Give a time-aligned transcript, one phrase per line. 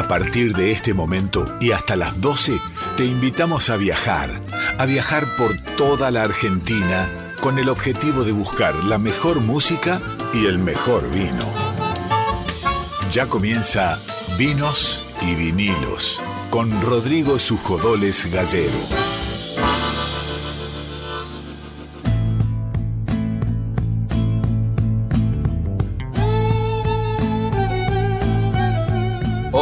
[0.00, 2.58] A partir de este momento y hasta las 12,
[2.96, 4.40] te invitamos a viajar,
[4.78, 10.00] a viajar por toda la Argentina con el objetivo de buscar la mejor música
[10.32, 11.52] y el mejor vino.
[13.12, 14.00] Ya comienza
[14.38, 19.19] Vinos y Vinilos con Rodrigo Sujodoles Gallero.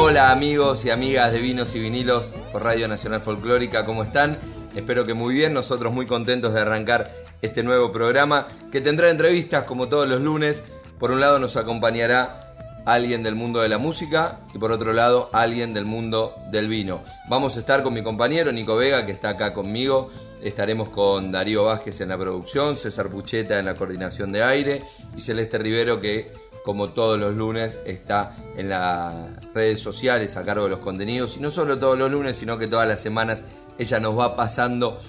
[0.08, 4.38] Hola amigos y amigas de Vinos y Vinilos por Radio Nacional Folclórica, ¿cómo están?
[4.74, 7.12] Espero que muy bien, nosotros muy contentos de arrancar
[7.42, 10.62] este nuevo programa que tendrá entrevistas como todos los lunes.
[10.98, 12.54] Por un lado nos acompañará
[12.86, 17.04] alguien del mundo de la música y por otro lado alguien del mundo del vino.
[17.28, 20.10] Vamos a estar con mi compañero Nico Vega que está acá conmigo.
[20.42, 24.82] Estaremos con Darío Vázquez en la producción, César Pucheta en la coordinación de aire
[25.14, 26.32] y Celeste Rivero que
[26.68, 31.40] como todos los lunes está en las redes sociales a cargo de los contenidos y
[31.40, 33.46] no solo todos los lunes sino que todas las semanas
[33.78, 35.00] ella nos va pasando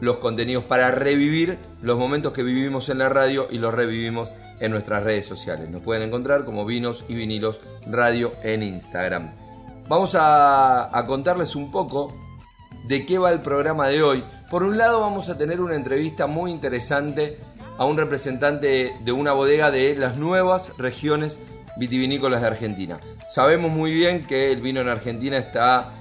[0.00, 4.70] los contenidos para revivir los momentos que vivimos en la radio y los revivimos en
[4.70, 5.68] nuestras redes sociales.
[5.68, 9.34] Nos pueden encontrar como Vinos y Vinilos Radio en Instagram.
[9.88, 12.14] Vamos a, a contarles un poco
[12.86, 14.22] de qué va el programa de hoy.
[14.52, 17.38] Por un lado vamos a tener una entrevista muy interesante
[17.78, 21.38] a un representante de una bodega de las nuevas regiones
[21.78, 23.00] vitivinícolas de Argentina.
[23.28, 25.92] Sabemos muy bien que el vino en Argentina está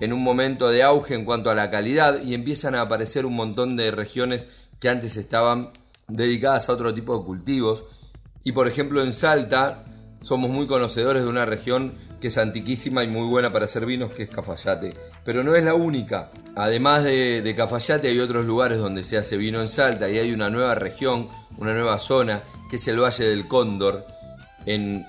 [0.00, 3.34] en un momento de auge en cuanto a la calidad y empiezan a aparecer un
[3.34, 4.46] montón de regiones
[4.78, 5.70] que antes estaban
[6.08, 7.84] dedicadas a otro tipo de cultivos.
[8.42, 9.84] Y por ejemplo en Salta
[10.24, 14.10] somos muy conocedores de una región que es antiquísima y muy buena para hacer vinos,
[14.10, 14.94] que es Cafayate.
[15.22, 16.30] Pero no es la única.
[16.56, 20.48] Además de, Cafayate hay otros lugares donde se hace vino en Salta y hay una
[20.48, 24.06] nueva región, una nueva zona, que es el Valle del Cóndor,
[24.64, 25.06] en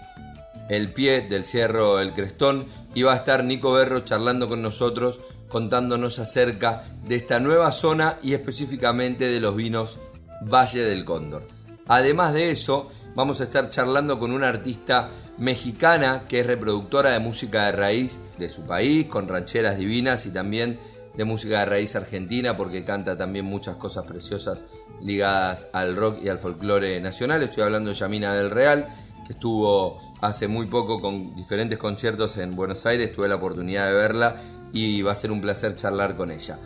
[0.69, 5.21] el pie del Cerro El Crestón, y va a estar Nico Berro charlando con nosotros,
[5.47, 9.97] contándonos acerca de esta nueva zona y específicamente de los vinos
[10.41, 11.47] Valle del Cóndor.
[11.87, 17.19] Además de eso, vamos a estar charlando con una artista mexicana que es reproductora de
[17.19, 20.77] música de raíz de su país, con rancheras divinas y también
[21.15, 24.65] de música de raíz argentina, porque canta también muchas cosas preciosas
[25.01, 27.41] ligadas al rock y al folclore nacional.
[27.41, 28.87] Estoy hablando de Yamina del Real,
[29.25, 33.93] que estuvo hace muy poco con diferentes conciertos en Buenos Aires, tuve la oportunidad de
[33.93, 34.35] verla
[34.73, 36.59] y va a ser un placer charlar con ella.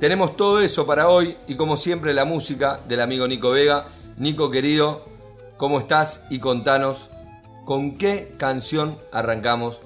[0.00, 3.86] Tenemos todo eso para hoy y como siempre la música del amigo Nico Vega.
[4.16, 5.06] Nico querido,
[5.56, 6.26] ¿cómo estás?
[6.30, 7.10] Y contanos
[7.64, 9.82] con qué canción arrancamos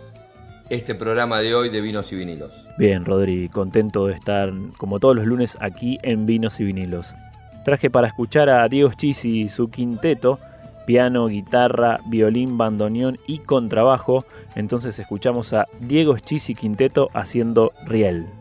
[0.71, 2.69] este programa de hoy de Vinos y Vinilos.
[2.79, 7.15] Bien, Rodri, contento de estar como todos los lunes aquí en Vinos y Vinilos.
[7.65, 10.39] Traje para escuchar a Diego Chis y su quinteto
[10.89, 14.25] piano, guitarra, violín, bandoneón y contrabajo.
[14.55, 18.38] Entonces escuchamos a Diego Schisi Quinteto haciendo Riel.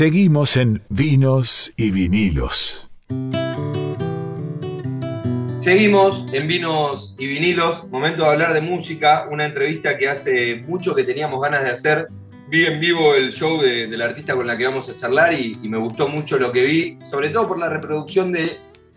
[0.00, 2.88] Seguimos en Vinos y Vinilos.
[5.60, 10.94] Seguimos en Vinos y Vinilos, momento de hablar de música, una entrevista que hace mucho
[10.94, 12.08] que teníamos ganas de hacer.
[12.48, 15.68] Vi en vivo el show del artista con la que vamos a charlar y, y
[15.68, 18.56] me gustó mucho lo que vi, sobre todo por la reproducción de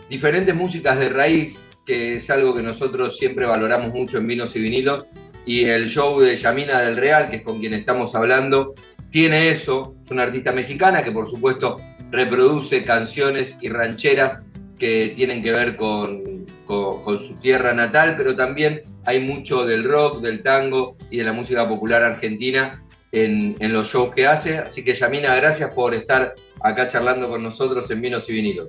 [0.09, 4.61] diferentes músicas de raíz, que es algo que nosotros siempre valoramos mucho en Vinos y
[4.61, 5.05] Vinilos.
[5.45, 8.73] Y el show de Yamina del Real, que es con quien estamos hablando,
[9.13, 11.77] tiene eso, es una artista mexicana que por supuesto
[12.09, 14.39] reproduce canciones y rancheras
[14.79, 20.41] que tienen que ver con, su tierra natal, pero también hay mucho del rock, del
[20.41, 24.57] tango y de la música popular argentina en, en, los shows que hace.
[24.57, 28.67] Así que Yamina, gracias por estar acá charlando con nosotros en Vinos y Vinilos.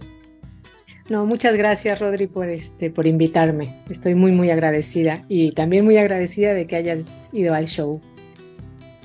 [1.08, 3.74] No, muchas gracias Rodri por, este, por invitarme.
[3.88, 8.02] Estoy muy, muy agradecida y también muy agradecida de que hayas ido al show.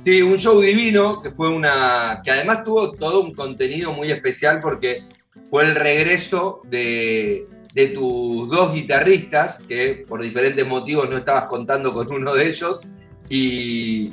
[0.03, 2.21] Sí, un show divino, que fue una.
[2.23, 5.03] que además tuvo todo un contenido muy especial porque
[5.49, 7.45] fue el regreso de,
[7.93, 12.81] tus dos guitarristas, que por diferentes motivos no estabas contando con uno de ellos,
[13.29, 14.11] y,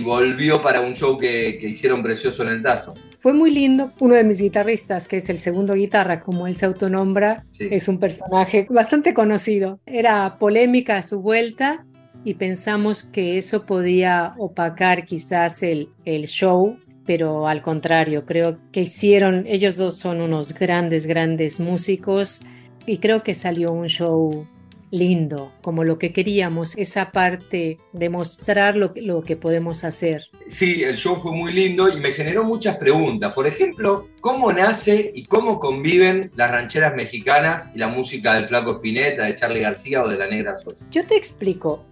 [0.00, 2.94] volvió para un show que, hicieron precioso en el Tazo.
[3.20, 3.92] Fue muy lindo.
[4.00, 7.98] Uno de mis guitarristas, que es el segundo guitarra, como él se autonombra, es un
[7.98, 9.80] personaje bastante conocido.
[9.86, 11.86] Era polémica a su vuelta
[12.24, 18.82] y pensamos que eso podía opacar quizás el, el show, pero al contrario, creo que
[18.82, 22.40] hicieron, ellos dos son unos grandes, grandes músicos
[22.86, 24.46] y creo que salió un show
[24.90, 30.28] lindo, como lo que queríamos, esa parte de mostrar lo, lo, que podemos hacer.
[30.48, 33.34] Sí, el show fue muy lindo y me generó muchas preguntas.
[33.34, 38.74] Por ejemplo, ¿cómo nace y cómo conviven las rancheras mexicanas y la música del Flaco
[38.74, 40.86] Spinetta, de Charlie García o de la Negra Sosa?
[40.92, 41.84] Yo te explico.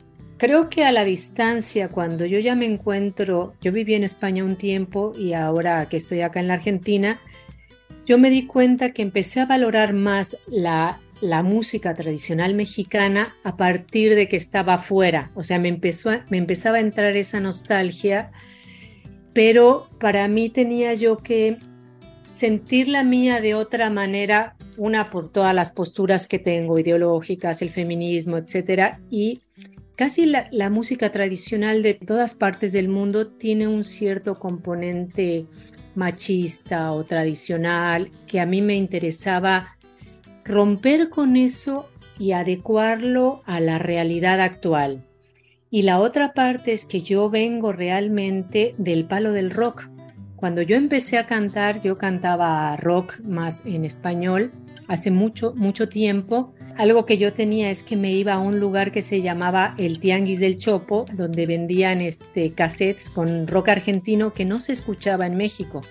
[0.43, 4.57] Creo que a la distancia, cuando yo ya me encuentro, yo viví en España un
[4.57, 7.21] tiempo y ahora que estoy acá en la Argentina,
[8.07, 13.57] yo me di cuenta que empecé a valorar más la, la música tradicional mexicana a
[13.57, 15.31] partir de que estaba afuera.
[15.37, 18.33] O sea, me, empezó me empezaba a entrar esa nostalgia,
[19.33, 21.59] pero para mí tenía yo que
[22.27, 27.71] sentir la mía de otra manera, una por todas las posturas que tengo, ideológicas, el
[27.71, 29.43] feminismo, etcétera, y
[29.97, 35.47] Casi la, música tradicional de todas partes del mundo tiene un cierto componente
[35.95, 39.77] machista o tradicional que a mí me interesaba
[40.45, 45.05] romper con eso y adecuarlo a la realidad actual.
[45.71, 49.89] Y la otra parte es que yo vengo realmente del palo del rock.
[50.37, 54.53] Cuando yo empecé a cantar, yo cantaba rock más en español
[54.89, 58.93] hace mucho, mucho tiempo algo que yo tenía es que me iba a un lugar
[58.93, 64.45] que se llamaba el Tianguis del Chopo, donde vendían este, cassettes con rock argentino que
[64.45, 65.83] no se escuchaba en México.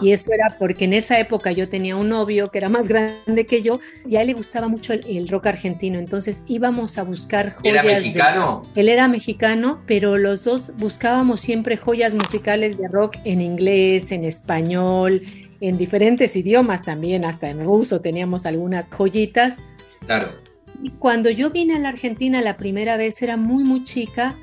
[0.00, 3.44] Y eso era porque en esa época yo tenía un novio que era más grande
[3.46, 5.98] que yo y a él le gustaba mucho el, rock argentino.
[5.98, 7.74] Entonces íbamos a buscar joyas.
[7.74, 8.62] ¿Era mexicano?
[8.74, 14.24] Él era mexicano, pero los dos buscábamos siempre joyas musicales de rock en inglés, en
[14.24, 15.22] español,
[15.60, 19.62] en diferentes idiomas también, hasta en ruso teníamos algunas joyitas.
[20.06, 20.28] Claro.
[20.82, 24.34] Y cuando yo vine a la Argentina la primera vez era muy, muy chica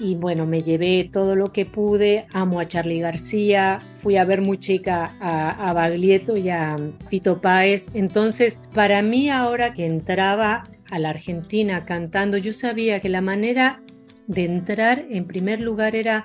[0.00, 4.40] y bueno, me llevé todo lo que pude, amo a Charlie García, fui a ver
[4.40, 6.76] muy chica a, Baglietto y a
[7.10, 13.10] Pito Páez, entonces para mí ahora que entraba a la Argentina cantando, yo sabía que
[13.10, 13.82] la manera
[14.26, 16.24] de entrar en primer lugar era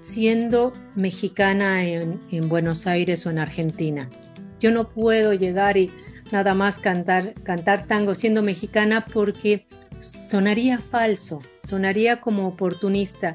[0.00, 4.08] siendo mexicana en, en Buenos Aires o en Argentina.
[4.60, 5.90] Yo no puedo llegar y
[6.32, 9.66] nada más cantar, cantar tango siendo mexicana porque
[9.98, 13.34] sonaría falso, sonaría como oportunista.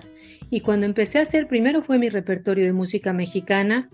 [0.49, 3.89] Y cuando empecé a hacer, primero fue mi repertorio de música mexicana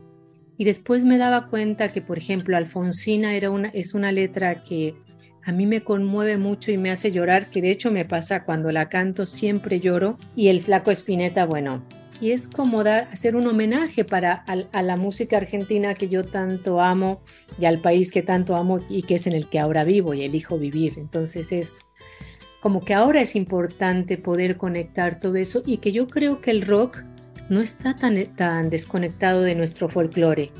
[0.57, 4.95] y después me daba cuenta que, por ejemplo, Alfonsina era una, es una letra que
[5.43, 8.71] a mí me conmueve mucho y me hace llorar, que de hecho me pasa cuando
[8.71, 10.17] la canto, siempre lloro.
[10.35, 11.83] Y el flaco Espineta, bueno,
[12.21, 16.79] y es como dar, hacer un homenaje para a, la música argentina que yo tanto
[16.79, 17.19] amo
[17.59, 20.23] y al país que tanto amo y que es en el que ahora vivo y
[20.23, 20.93] elijo vivir.
[20.97, 21.87] Entonces es
[22.59, 26.61] como que ahora es importante poder conectar todo eso y que yo creo que el
[26.61, 26.99] rock
[27.49, 30.51] no está tan, tan desconectado de nuestro folclore.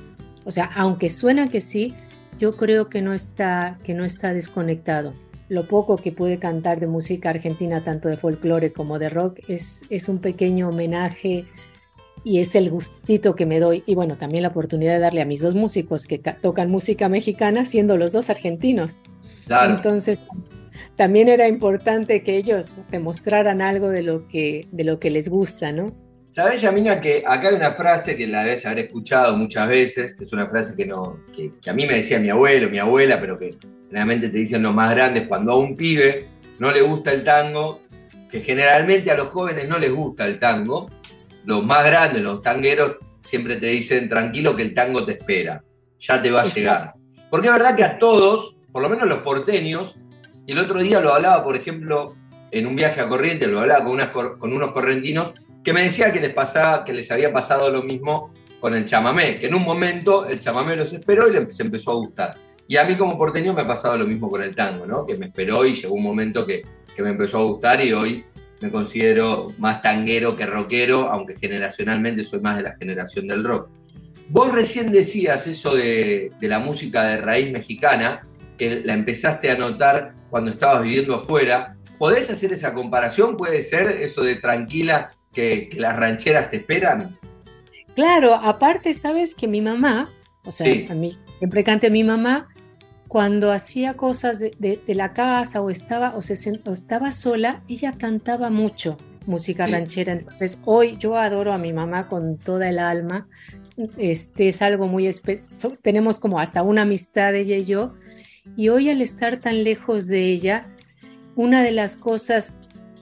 [0.43, 1.93] O sea, aunque suena que sí,
[2.39, 5.13] yo creo que no está, que no está desconectado
[5.51, 9.83] lo poco que pude cantar de música argentina, tanto de folclore como de rock, es,
[9.89, 11.45] es un pequeño homenaje
[12.23, 13.83] y es el gustito que me doy.
[13.85, 17.65] Y bueno, también la oportunidad de darle a mis dos músicos que tocan música mexicana,
[17.65, 19.01] siendo los dos argentinos.
[19.49, 20.21] Entonces,
[20.95, 25.73] también era importante que ellos demostraran algo de lo que, de lo que les gusta,
[25.73, 25.93] ¿no?
[26.29, 30.23] Sabes, Yamina, que acá hay una frase que la debes haber escuchado muchas veces, que
[30.23, 33.37] es una frase que, no, que, a mí me decía mi abuelo, mi abuela, pero
[33.37, 33.49] que
[33.91, 36.29] generalmente te dicen los más grandes, cuando a un pibe
[36.59, 37.81] no le gusta el tango,
[38.29, 40.89] que generalmente a los jóvenes no les gusta el tango,
[41.43, 45.61] los más grandes, los tangueros, siempre te dicen, tranquilo que el tango te espera,
[45.99, 46.93] ya te va a llegar.
[47.29, 49.97] Porque es verdad que a todos, por lo menos los porteños,
[50.47, 52.15] y el otro día lo hablaba, por ejemplo,
[52.49, 55.33] en un viaje a Corrientes, lo hablaba con, unas, con unos correntinos,
[55.65, 59.35] que me decía que les, pasaba, que les había pasado lo mismo con el chamamé,
[59.35, 62.50] que en un momento el chamamé los esperó y les empezó a gustar.
[62.71, 65.05] Y a mí como porteño me ha pasado lo mismo con el tango, ¿no?
[65.05, 66.61] que me esperó y llegó un momento que,
[66.95, 68.23] que me empezó a gustar y hoy
[68.61, 73.67] me considero más tanguero que rockero, aunque generacionalmente soy más de la generación del rock.
[74.29, 78.25] Vos recién decías eso de, de, la música de raíz mexicana,
[78.57, 81.75] que la empezaste a notar cuando estabas viviendo afuera.
[81.97, 83.35] ¿Podés hacer esa comparación?
[83.35, 87.17] ¿Puede ser eso de tranquila que, las rancheras te esperan?
[87.97, 90.09] Claro, aparte, sabes que mi mamá,
[90.45, 92.47] o sea, a mí siempre cante mi mamá,
[93.11, 98.97] cuando hacía cosas de, la casa o estaba, o, se, estaba sola, ella cantaba mucho
[99.25, 100.13] música ranchera.
[100.13, 103.27] Entonces, hoy yo adoro a mi mamá con toda el alma.
[103.97, 105.77] Este es algo muy especial.
[105.81, 107.95] Tenemos como hasta una amistad ella y yo.
[108.55, 110.73] Y hoy al estar tan lejos de ella,
[111.35, 112.55] una de las cosas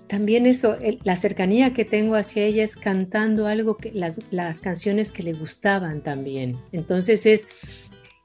[0.07, 5.11] también eso, la cercanía que tengo hacia ella es cantando algo que las, las canciones
[5.11, 6.57] que le gustaban también.
[6.71, 7.47] Entonces es,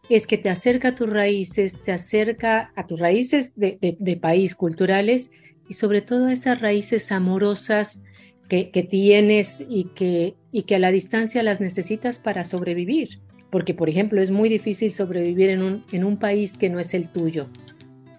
[0.08, 4.54] es que te acerca a tus raíces, te acerca a tus raíces de, de, país
[4.54, 5.30] culturales
[5.68, 8.02] y sobre todo a esas raíces amorosas
[8.48, 13.20] que, que, tienes y que, y que a la distancia las necesitas para sobrevivir.
[13.50, 16.92] Porque, por ejemplo, es muy difícil sobrevivir en un, en un país que no es
[16.92, 17.48] el tuyo.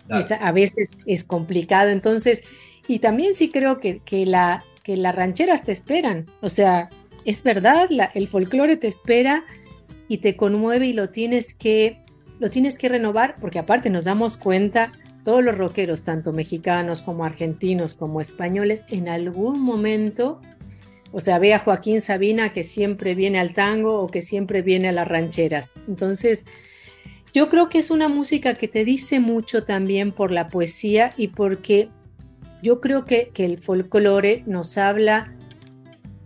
[0.10, 1.90] a veces es complicado.
[1.90, 2.42] Entonces,
[2.88, 6.26] y también sí creo que, que, la, que las rancheras te esperan.
[6.42, 6.90] O sea,
[7.26, 9.44] es verdad, el folclore te espera
[10.08, 12.04] y te conmueve y lo tienes que
[12.40, 14.92] lo tienes que renovar porque aparte nos damos cuenta
[15.24, 20.40] todos los rockeros, tanto mexicanos como argentinos como españoles, en algún momento,
[21.12, 24.90] o sea, ve a Joaquín Sabina que siempre viene al tango o que siempre viene
[24.90, 25.74] a las rancheras.
[25.88, 26.46] Entonces,
[27.34, 31.30] yo creo que es una música que te dice mucho también por la poesía y
[31.30, 31.90] porque
[32.62, 35.36] yo creo que, el folclore nos habla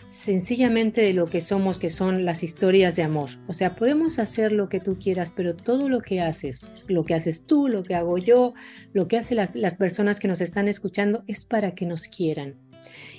[0.09, 3.29] sencillamente de lo que somos, que son las historias de amor.
[3.47, 7.13] O sea, podemos hacer lo que tú quieras, pero todo lo que haces, lo que
[7.13, 8.53] haces tú, lo que hago yo,
[8.93, 12.55] lo que hacen las, personas que nos están escuchando, es para que nos quieran.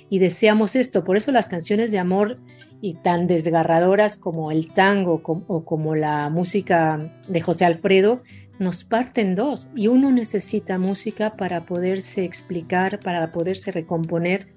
[0.09, 2.37] Y deseamos esto, por eso las canciones de amor
[2.81, 8.21] y tan desgarradoras como el tango o como la música de José Alfredo
[8.61, 14.53] nos parten dos y uno necesita música para poderse explicar, para poderse recomponer.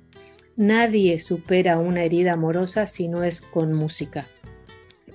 [0.57, 4.25] Nadie supera una herida amorosa si no es con música.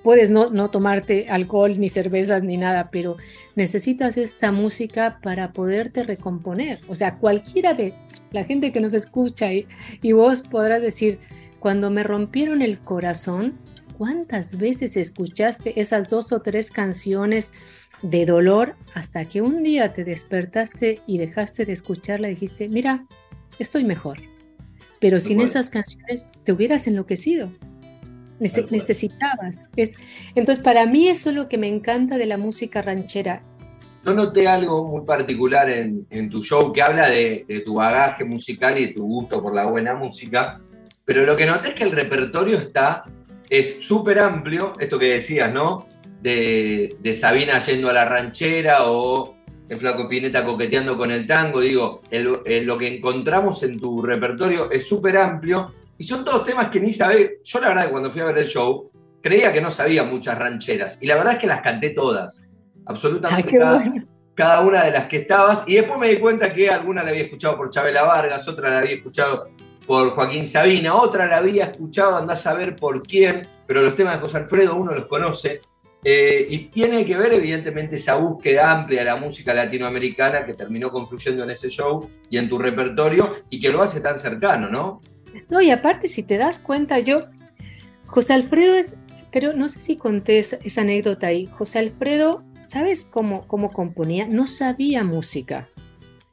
[0.02, 3.16] Puedes no, no tomarte alcohol ni cervezas ni nada, pero
[3.54, 6.80] necesitas esta música para poderte recomponer.
[6.88, 7.94] O sea, cualquiera de
[8.32, 9.66] la gente que nos escucha y,
[10.00, 11.18] y vos podrás decir,
[11.58, 13.58] cuando me rompieron el corazón,
[13.98, 17.52] ¿cuántas veces escuchaste esas dos o tres canciones
[18.02, 23.06] de dolor hasta que un día te despertaste y dejaste de escucharla y dijiste, mira,
[23.58, 24.18] estoy mejor.
[25.00, 27.50] Pero sin esas canciones te hubieras enloquecido.
[28.38, 29.66] necesitabas.
[29.76, 29.96] Es,
[30.34, 33.42] entonces, para mí eso es lo que me encanta de la música ranchera.
[34.04, 38.78] Yo noté algo muy particular en, tu show que habla de, de, tu bagaje musical
[38.78, 40.58] y de tu gusto por la buena música,
[41.04, 43.04] pero lo que noté es que el repertorio está,
[43.50, 45.86] es súper amplio, esto que decías, ¿no?
[46.22, 49.36] de, Sabina yendo a la ranchera o
[49.70, 51.60] el Flaco Pineta coqueteando con el tango.
[51.60, 56.80] Digo, lo que encontramos en tu repertorio es súper amplio y son todos temas que
[56.80, 57.42] ni sabés.
[57.44, 58.90] Yo la verdad que cuando fui a ver el show
[59.22, 62.40] creía que no sabía muchas rancheras y la verdad es que las canté todas,
[62.84, 63.56] absolutamente
[64.34, 67.24] cada, una de las que estabas y después me di cuenta que alguna la había
[67.24, 69.50] escuchado por Chabela Vargas, otra la había escuchado
[69.86, 74.14] por Joaquín Sabina, otra la había escuchado, andás a saber por quién, pero los temas
[74.14, 75.60] de José Alfredo uno los conoce.
[76.02, 80.90] Eh, y tiene que ver, evidentemente, esa búsqueda amplia de la música latinoamericana que terminó
[80.90, 85.02] confluyendo en ese show y en tu repertorio y que lo hace tan cercano, ¿no?
[85.50, 87.26] No, y aparte, si te das cuenta, yo,
[88.06, 88.96] José Alfredo es,
[89.30, 91.46] creo, no sé si conté esa, anécdota ahí.
[91.46, 94.26] José Alfredo, ¿sabes cómo, cómo componía?
[94.26, 95.68] No sabía música.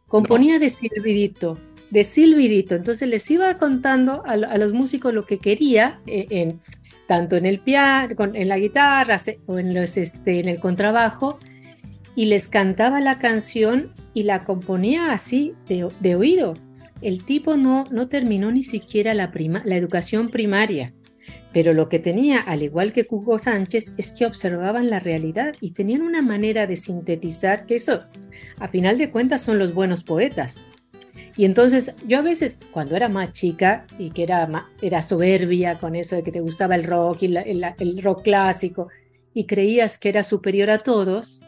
[0.08, 1.60] Componía de silbidito,
[1.90, 2.76] de silbidito.
[2.76, 6.60] Entonces les iba contando a, los músicos lo que quería eh, en,
[7.08, 11.40] tanto en el piano, en la guitarra o este, en el contrabajo,
[12.16, 16.56] y les cantaba la canción y la componía así de, oído.
[17.02, 20.94] El tipo no, no terminó ni siquiera la, prima, la educación primaria.
[21.54, 25.72] Pero lo que tenía, al igual que Hugo Sánchez, es que observaban la realidad y
[25.72, 28.04] tenían una manera de sintetizar que eso,
[28.60, 30.64] a final de cuentas, son los buenos poetas.
[31.38, 35.96] Y entonces yo a veces, cuando era más chica y que era, era soberbia con
[35.96, 38.90] eso de que te gustaba el rock y el, rock clásico
[39.36, 41.44] y creías que era superior a todos,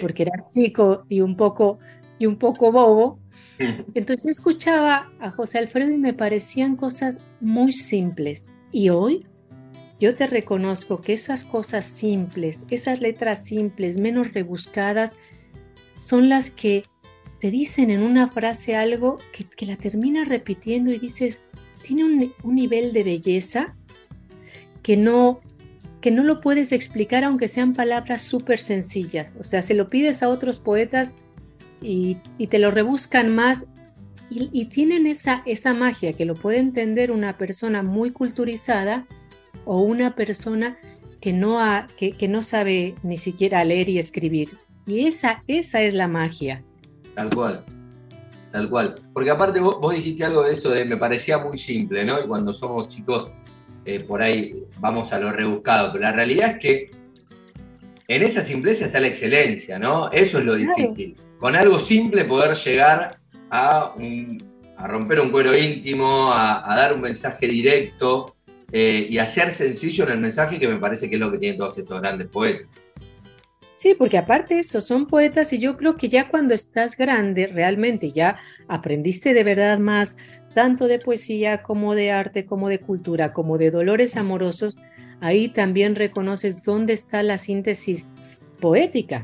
[0.00, 1.78] porque era chico y un poco,
[2.18, 3.18] y un poco bobo,
[3.94, 8.50] entonces yo escuchaba a José Alfredo y me parecían cosas muy simples.
[8.72, 9.26] Y hoy
[10.00, 15.16] yo te reconozco que esas cosas simples, esas letras simples, menos rebuscadas,
[15.98, 16.84] son las que
[17.44, 21.42] te dicen en una frase algo que, la terminas repitiendo y dices,
[21.82, 23.76] tiene un, nivel de belleza
[24.82, 25.42] que no,
[26.00, 29.36] que no lo puedes explicar aunque sean palabras súper sencillas.
[29.38, 31.16] O sea, se lo pides a otros poetas
[31.82, 32.16] y,
[32.48, 33.66] te lo rebuscan más
[34.30, 39.06] y, tienen esa, esa magia que lo puede entender una persona muy culturizada
[39.66, 40.78] o una persona
[41.20, 44.48] que no, ha, que, que no sabe ni siquiera leer y escribir.
[44.86, 46.64] Y esa, esa es la magia.
[47.14, 47.64] Tal cual.
[48.52, 48.94] Tal cual.
[49.12, 52.20] Porque aparte vos, dijiste algo de eso de me parecía muy simple, ¿no?
[52.20, 53.30] Y cuando somos chicos,
[53.84, 55.92] eh, por ahí vamos a lo rebuscado.
[55.92, 56.90] Pero la realidad es que
[58.06, 60.10] en esa simpleza está la excelencia, ¿no?
[60.12, 61.16] Eso es lo difícil.
[61.38, 63.18] Con algo simple poder llegar
[63.50, 63.94] a,
[64.86, 68.36] romper un cuero íntimo, a, dar un mensaje directo
[68.70, 71.38] eh, y a ser sencillo en el mensaje que me parece que es lo que
[71.38, 72.68] tienen todos estos grandes poetas.
[73.76, 78.12] Sí, porque aparte eso, son poetas y yo creo que ya cuando estás grande, realmente
[78.12, 78.38] ya
[78.68, 80.16] aprendiste de verdad más,
[80.54, 84.78] tanto de poesía como de arte, como de cultura, como de dolores amorosos,
[85.20, 88.06] ahí también reconoces dónde está la síntesis
[88.60, 89.22] poética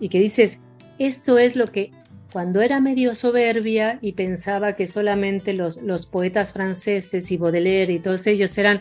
[0.00, 0.60] y que dices,
[0.98, 1.92] esto es lo que
[2.32, 7.98] cuando era medio soberbia y pensaba que solamente los, los poetas franceses y Baudelaire y
[7.98, 8.80] todos ellos eran,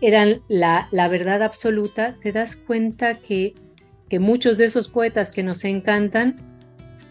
[0.00, 3.54] eran la, la verdad absoluta, te das cuenta que
[4.08, 6.36] que muchos de esos poetas que nos encantan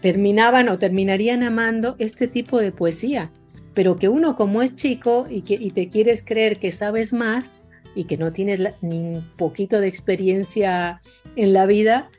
[0.00, 3.30] terminaban o terminarían amando este tipo de poesía,
[3.74, 7.62] pero que uno como es chico y, que, te quieres creer que sabes más
[7.94, 11.00] y que no tienes ni un poquito de experiencia
[11.34, 12.10] en la vida,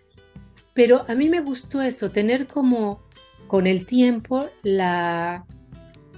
[0.74, 3.02] pero a mí me gustó eso, tener como
[3.48, 5.46] con el tiempo la,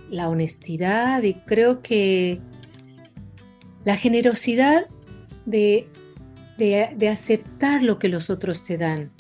[0.10, 2.40] la honestidad y creo que
[3.86, 4.88] la generosidad
[5.46, 5.88] de
[6.60, 9.12] de, aceptar lo que los otros te dan.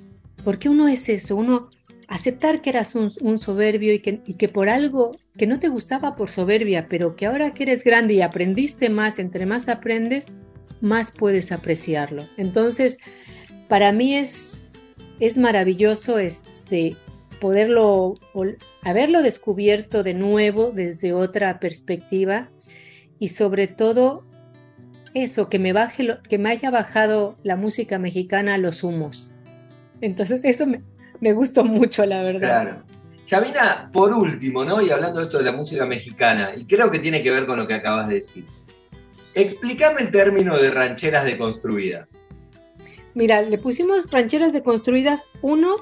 [0.43, 1.69] Porque uno es eso, uno
[2.08, 6.15] aceptar que eras un, soberbio y que, y que, por algo que no te gustaba
[6.15, 10.32] por soberbia, pero que ahora que eres grande y aprendiste más, entre más aprendes,
[10.82, 12.23] más puedes apreciarlo.
[12.38, 12.99] Entonces,
[13.67, 14.63] para mí es,
[15.19, 16.95] es maravilloso este,
[17.39, 18.15] poderlo,
[18.82, 22.49] haberlo descubierto de nuevo desde otra perspectiva
[23.19, 24.29] y sobre todo
[25.13, 29.32] eso, que me, baje lo, que me haya bajado la música mexicana a los humos.
[30.02, 30.82] Entonces eso me,
[31.19, 32.63] me gustó mucho, la verdad.
[32.63, 32.84] Claro.
[33.28, 34.82] Yamina, por último, ¿no?
[34.82, 37.60] Y hablando de esto de la música mexicana, y creo que tiene que ver con
[37.60, 38.45] lo que acabas de decir.
[39.36, 42.10] Explícame el término de rancheras deconstruidas.
[43.13, 45.76] Mira, le pusimos rancheras deconstruidas, uno,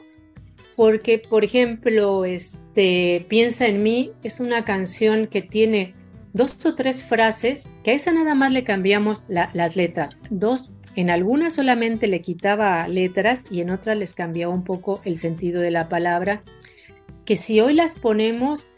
[0.76, 5.96] porque, por ejemplo, este, Piensa en mí es una canción que tiene
[6.38, 10.18] dos o tres frases, que a esa nada más le cambiamos las letras.
[10.30, 15.18] Dos, en algunas solamente le quitaba letras y en otras les cambiaba un poco el
[15.18, 16.44] sentido de la palabra,
[17.26, 18.72] que si hoy las ponemos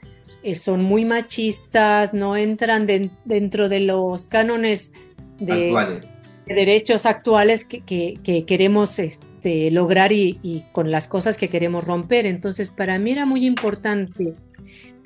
[0.43, 2.88] eh, son muy machistas, no entran
[3.26, 4.93] dentro de los cánones
[5.38, 6.02] de,
[6.45, 12.26] derechos actuales que, queremos este, lograr y, y con las cosas que queremos romper.
[12.26, 14.34] Entonces, para mí era muy importante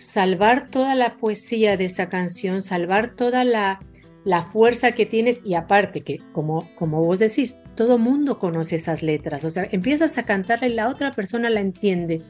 [0.04, 3.80] salvar toda la poesía de esa canción, salvar toda la,
[4.24, 9.02] la fuerza que tienes y aparte que, como, como vos decís, todo mundo conoce esas
[9.02, 12.22] letras, o sea, empiezas a cantarla y la otra persona la entiende,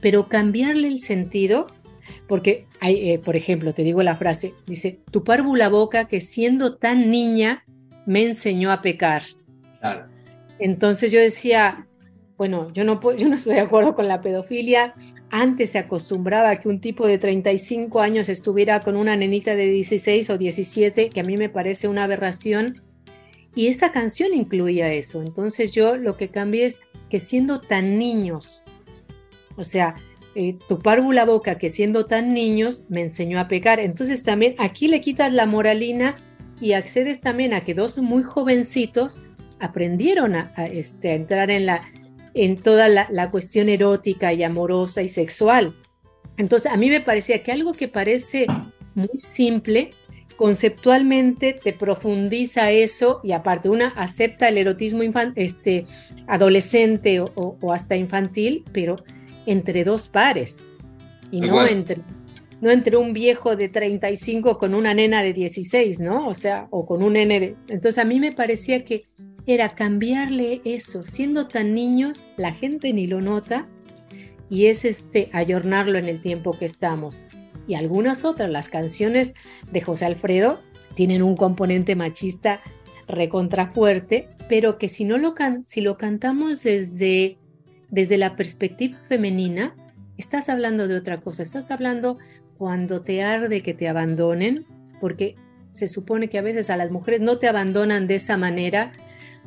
[0.00, 1.66] pero cambiarle el sentido,
[2.28, 6.76] porque hay, eh, por ejemplo, te digo la frase, dice, tu párvula boca que siendo
[6.76, 7.64] tan niña
[8.06, 9.22] me enseñó a pecar.
[10.58, 11.86] Entonces yo decía,
[12.38, 14.94] bueno, yo no, yo no estoy de acuerdo con la pedofilia.
[15.30, 20.30] Antes se acostumbraba que un tipo de 35 años estuviera con una nenita de 16
[20.30, 22.82] o 17, que a mí me parece una aberración.
[23.54, 25.22] Y esa canción incluía eso.
[25.22, 28.64] Entonces yo lo que cambié es que siendo tan niños,
[29.56, 29.94] o sea,
[30.34, 33.80] eh, tu párvula boca que siendo tan niños me enseñó a pecar.
[33.80, 36.16] Entonces también aquí le quitas la moralina
[36.60, 39.22] y accedes también a que dos muy jovencitos
[39.58, 41.82] aprendieron a, este, a entrar en la,
[42.36, 45.74] en toda la, cuestión erótica y amorosa y sexual.
[46.36, 48.46] Entonces, a mí me parecía que algo que parece
[48.94, 49.88] muy simple,
[50.36, 55.00] conceptualmente te profundiza eso y aparte una acepta el erotismo
[55.34, 55.86] este,
[56.26, 58.96] adolescente o, hasta infantil, pero
[59.46, 60.62] entre dos pares
[61.30, 62.02] y no entre,
[62.60, 66.28] no entre un viejo de 35 con una nena de 16, ¿no?
[66.28, 67.56] O sea, o con un nene de...
[67.68, 69.06] Entonces a mí me parecía que
[69.46, 73.66] era cambiarle eso, siendo tan niños, la gente ni lo nota
[74.50, 77.22] y es este ayornarlo en el tiempo que estamos.
[77.68, 79.34] Y algunas otras, las canciones
[79.70, 80.60] de José Alfredo,
[80.94, 82.60] tienen un componente machista
[83.06, 87.38] recontrafuerte, pero que si, no lo, si lo cantamos desde,
[87.90, 89.74] desde la perspectiva femenina,
[90.16, 92.18] estás hablando de otra cosa, estás hablando
[92.58, 94.64] cuando te arde que te abandonen,
[95.00, 95.36] porque
[95.72, 98.92] se supone que a veces a las mujeres no te abandonan de esa manera,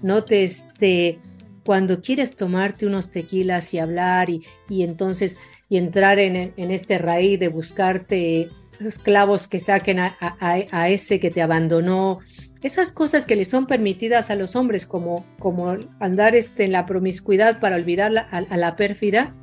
[0.02, 1.20] no te este,
[1.66, 5.38] cuando quieres tomarte unos tequilas y hablar y, entonces
[5.70, 11.42] y entrar en, este raíz de buscarte los clavos que saquen a, ese que te
[11.42, 12.20] abandonó,
[12.64, 16.86] esas cosas que le son permitidas a los hombres, como, como andar este, en la
[16.86, 19.36] promiscuidad para olvidar a, a, la pérfida,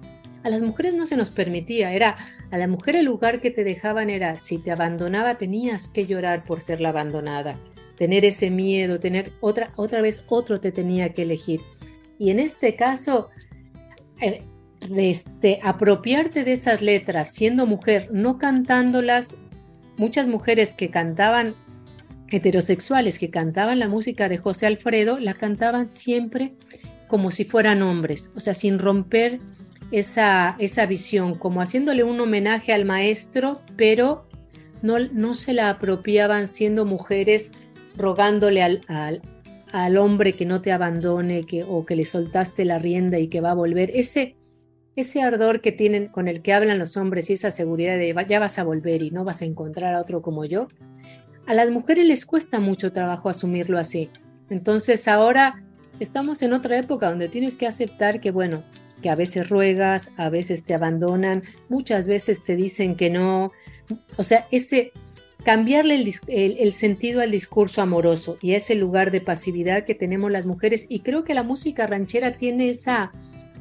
[0.42, 2.16] a las mujeres no se nos permitía, era
[2.50, 6.44] a la mujer el lugar que te dejaban era, si te abandonaba tenías que llorar
[6.44, 7.58] por ser la abandonada,
[7.96, 11.60] tener ese miedo, tener otra, otra vez otro te tenía que elegir.
[12.18, 13.28] Y en este caso,
[14.20, 14.42] eh,
[14.96, 19.36] este, apropiarte de esas letras siendo mujer, no cantándolas,
[19.96, 21.54] muchas mujeres que cantaban
[22.28, 26.54] heterosexuales, que cantaban la música de José Alfredo, la cantaban siempre
[27.08, 29.38] como si fueran hombres, o sea, sin romper
[29.92, 34.28] esa, esa visión, como haciéndole un homenaje al maestro, pero
[34.82, 37.52] no, no se la apropiaban siendo mujeres
[37.96, 38.80] rogándole al,
[39.72, 43.40] al, hombre que no te abandone que, o que le soltaste la rienda y que
[43.40, 43.90] va a volver.
[43.94, 44.36] Ese,
[44.96, 48.40] ese ardor que tienen con el que hablan los hombres y esa seguridad de ya
[48.40, 50.68] vas a volver y no vas a encontrar a otro como yo,
[51.46, 54.10] a las mujeres les cuesta mucho trabajo asumirlo así.
[54.50, 55.62] Entonces ahora
[56.00, 58.64] estamos en otra época donde tienes que aceptar que, bueno,
[59.02, 63.52] que a veces ruegas, a veces te abandonan, muchas veces te dicen que no.
[64.16, 64.92] O sea, ese
[65.46, 65.94] cambiarle
[66.26, 70.86] el, sentido al discurso amoroso y ese lugar de pasividad que tenemos las mujeres.
[70.88, 73.12] Y creo que la música ranchera tiene esa,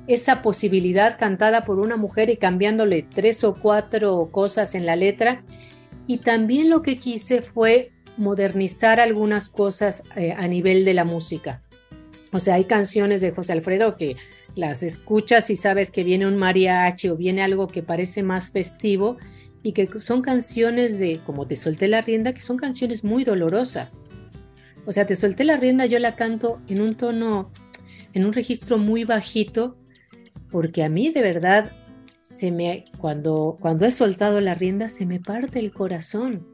[0.08, 5.44] esa posibilidad cantada por una mujer y cambiándole tres o cuatro cosas en la letra.
[6.08, 11.62] Y también lo que quise fue modernizar algunas cosas eh, a nivel de la música.
[12.32, 14.16] O sea, hay canciones de José Alfredo que
[14.56, 19.18] las escuchas y sabes que viene un mariachi o viene algo que parece más festivo
[19.66, 24.00] y que son canciones de, como te solté la rienda, que son canciones muy dolorosas.
[24.86, 27.52] O sea, te solté la rienda, yo la canto en un tono,
[28.14, 29.76] en un registro muy bajito,
[30.52, 31.72] porque a mí de verdad
[32.22, 36.46] se me cuando cuando he soltado la rienda se me parte el corazón.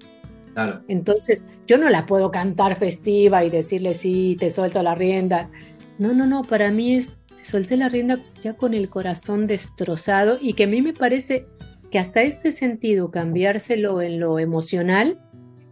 [0.54, 0.80] Claro.
[0.88, 5.50] Entonces, yo no la puedo cantar festiva y decirle sí, te suelto la rienda.
[5.98, 10.54] No, no, no, para mí es solté la rienda ya con el corazón destrozado y
[10.54, 11.48] que a mí me parece
[11.92, 15.20] que hasta este sentido cambiárselo en lo emocional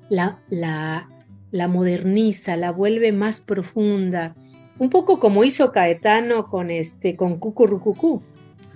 [0.10, 1.10] la, la,
[1.52, 4.36] la moderniza, la vuelve más profunda,
[4.78, 8.22] un poco como hizo Caetano con este con Cucurrucucú.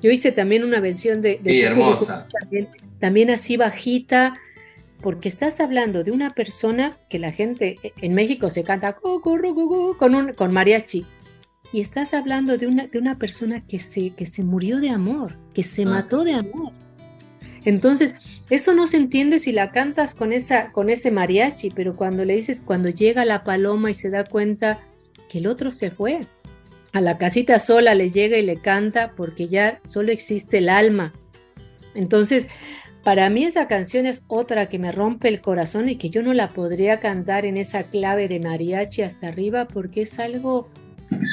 [0.01, 2.27] Yo hice también una versión de, sí, hermosa.
[2.99, 4.33] También, así bajita,
[5.01, 10.33] porque estás hablando de una persona que la gente en México se canta con un
[10.33, 11.05] con mariachi.
[11.71, 15.37] Y estás hablando de una, de una persona que se, que se murió de amor,
[15.53, 15.87] que se ah.
[15.87, 16.73] mató de amor.
[17.65, 18.15] Entonces,
[18.49, 22.35] eso no se entiende si la cantas con, esa, con ese mariachi, pero cuando le
[22.35, 24.81] dices, cuando llega la paloma y se da cuenta
[25.33, 26.21] el otro se fue.
[26.91, 31.13] A la casita sola le llega y le canta porque ya solo existe el alma.
[31.95, 32.47] Entonces,
[33.03, 36.33] para mí esa canción es otra que me rompe el corazón y que yo no
[36.33, 40.69] la podría cantar en esa clave de mariachi hasta arriba porque es algo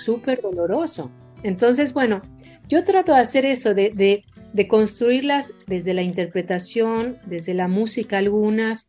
[0.04, 1.10] súper doloroso.
[1.42, 2.22] Entonces, bueno,
[2.68, 4.24] yo trato de hacer eso, de,
[4.68, 8.88] construirlas desde la interpretación, desde la música algunas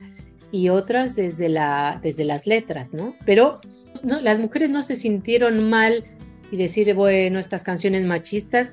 [0.51, 3.15] y otras desde, la, desde las letras, ¿no?
[3.25, 3.61] Pero
[4.03, 6.03] las mujeres no se sintieron mal
[6.51, 8.71] y decir, bueno, estas canciones machistas,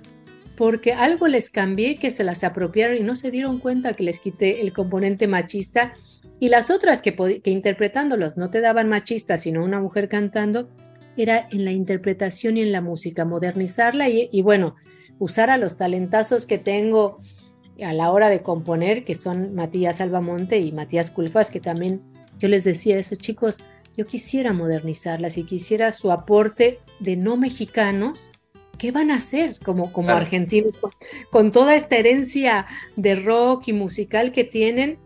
[0.57, 4.18] porque algo les cambié que se las apropiaron y no se dieron cuenta que les
[4.18, 5.94] quité el componente machista
[6.40, 10.68] y las otras que, que interpretándolos no te daban machistas, sino una mujer cantando,
[11.16, 14.74] era en la interpretación y en la música, modernizarla y bueno,
[15.19, 17.19] usar a los talentazos que tengo
[17.85, 22.03] a la hora de componer, que son Matías Albamonte y Matías Culfas, que también
[22.39, 23.63] yo les decía a esos chicos,
[23.97, 28.33] yo quisiera modernizarlas y quisiera su aporte de no mexicanos.
[28.79, 30.79] ¿Qué van a hacer como, como argentinos?
[31.31, 34.99] Con, toda esta herencia de rock y musical que tienen,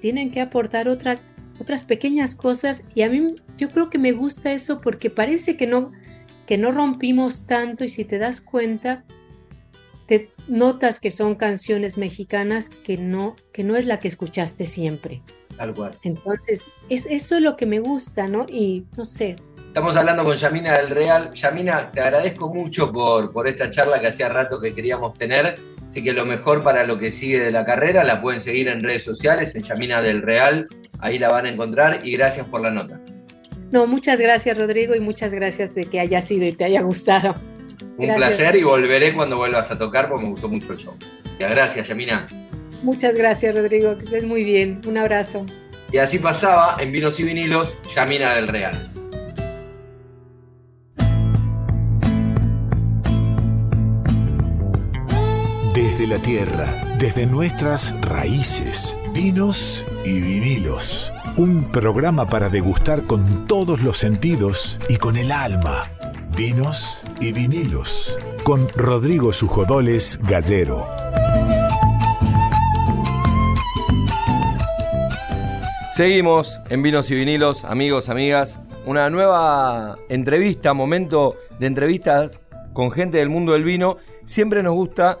[0.00, 1.22] tienen que aportar otras,
[1.58, 5.66] otras pequeñas cosas y a mí yo creo que me gusta eso porque parece que
[5.66, 5.92] no,
[6.46, 9.04] que no rompimos tanto y si te das cuenta,
[10.48, 15.22] notas que son canciones mexicanas que no, que no es la que escuchaste siempre.
[15.56, 15.92] Tal cual.
[16.02, 18.46] Entonces, es, eso es lo que me gusta, ¿no?
[18.48, 19.36] Y no sé.
[19.68, 21.32] Estamos hablando con Yamina del Real.
[21.34, 25.56] Yamina, te agradezco mucho por, por esta charla que hacía rato que queríamos tener.
[25.88, 28.80] Así que lo mejor para lo que sigue de la carrera la pueden seguir en
[28.80, 30.68] redes sociales, en Yamina del Real.
[30.98, 33.00] Ahí la van a encontrar y gracias por la nota.
[33.70, 37.34] No, muchas gracias Rodrigo y muchas gracias de que haya sido y te haya gustado.
[37.96, 40.94] Un placer y volveré cuando vuelvas a tocar porque me gustó mucho el show.
[41.38, 42.26] Gracias, Yamina.
[42.82, 44.80] Muchas gracias, Rodrigo, que estés muy bien.
[44.86, 45.46] Un abrazo.
[45.92, 48.76] Y así pasaba en Vinos y Vinilos, Yamina del Real.
[55.72, 61.12] Desde la tierra, desde nuestras raíces, vinos y vinilos.
[61.36, 65.90] Un programa para degustar con todos los sentidos y con el alma
[66.36, 70.84] Vinos y vinilos con Rodrigo Sujodoles Gallero.
[75.92, 78.58] Seguimos en Vinos y Vinilos, amigos, amigas.
[78.84, 82.40] Una nueva entrevista, momento de entrevistas
[82.72, 83.98] con gente del mundo del vino.
[84.24, 85.20] Siempre nos gusta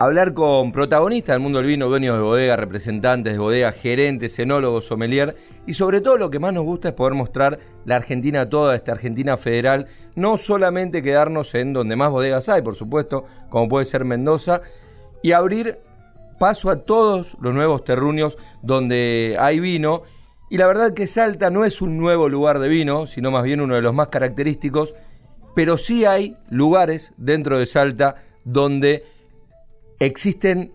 [0.00, 4.86] hablar con protagonistas del mundo del vino, dueños de bodega, representantes de bodega, gerentes, enólogos,
[4.86, 5.36] sommelier.
[5.66, 8.92] Y sobre todo lo que más nos gusta es poder mostrar la Argentina toda, esta
[8.92, 9.88] Argentina federal.
[10.14, 14.62] No solamente quedarnos en donde más bodegas hay, por supuesto, como puede ser Mendoza,
[15.22, 15.80] y abrir
[16.38, 20.04] paso a todos los nuevos terruños donde hay vino.
[20.48, 23.60] Y la verdad que Salta no es un nuevo lugar de vino, sino más bien
[23.60, 24.94] uno de los más característicos,
[25.54, 29.19] pero sí hay lugares dentro de Salta donde
[30.00, 30.72] existen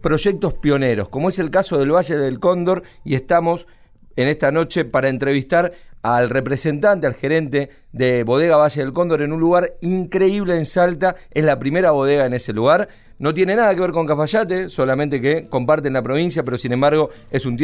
[0.00, 3.68] proyectos pioneros, como es el caso del Valle del Cóndor, y estamos
[4.16, 9.32] en esta noche para entrevistar al representante, al gerente de Bodega Valle del Cóndor en
[9.32, 12.88] un lugar increíble en Salta, es la primera bodega en ese lugar.
[13.18, 17.10] No tiene nada que ver con Cafayate, solamente que comparten la provincia, pero sin embargo
[17.32, 17.58] es un,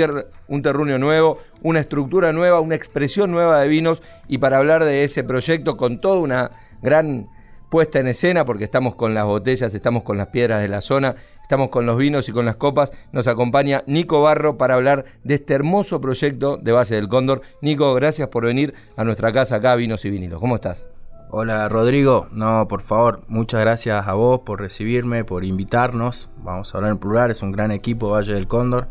[0.49, 5.05] un terruño nuevo, una estructura nueva, una expresión nueva de vinos y para hablar de
[5.05, 6.51] ese proyecto con toda una
[6.83, 7.29] gran
[7.75, 11.17] puesta en escena, porque estamos con las botellas, estamos con las piedras de la zona,
[11.43, 15.35] estamos con los vinos y con las copas, nos acompaña Nico Barro para hablar de
[15.35, 17.43] este hermoso proyecto de Valle del Cóndor.
[17.63, 20.39] Nico, gracias por venir a nuestra casa acá, Vinos y Vinilos.
[20.39, 20.87] ¿Cómo estás?
[21.31, 26.31] Hola Rodrigo, no, por favor, muchas gracias a vos por recibirme, por invitarnos.
[26.45, 28.87] Vamos a hablar en plural, es un gran equipo Valle del Cóndor.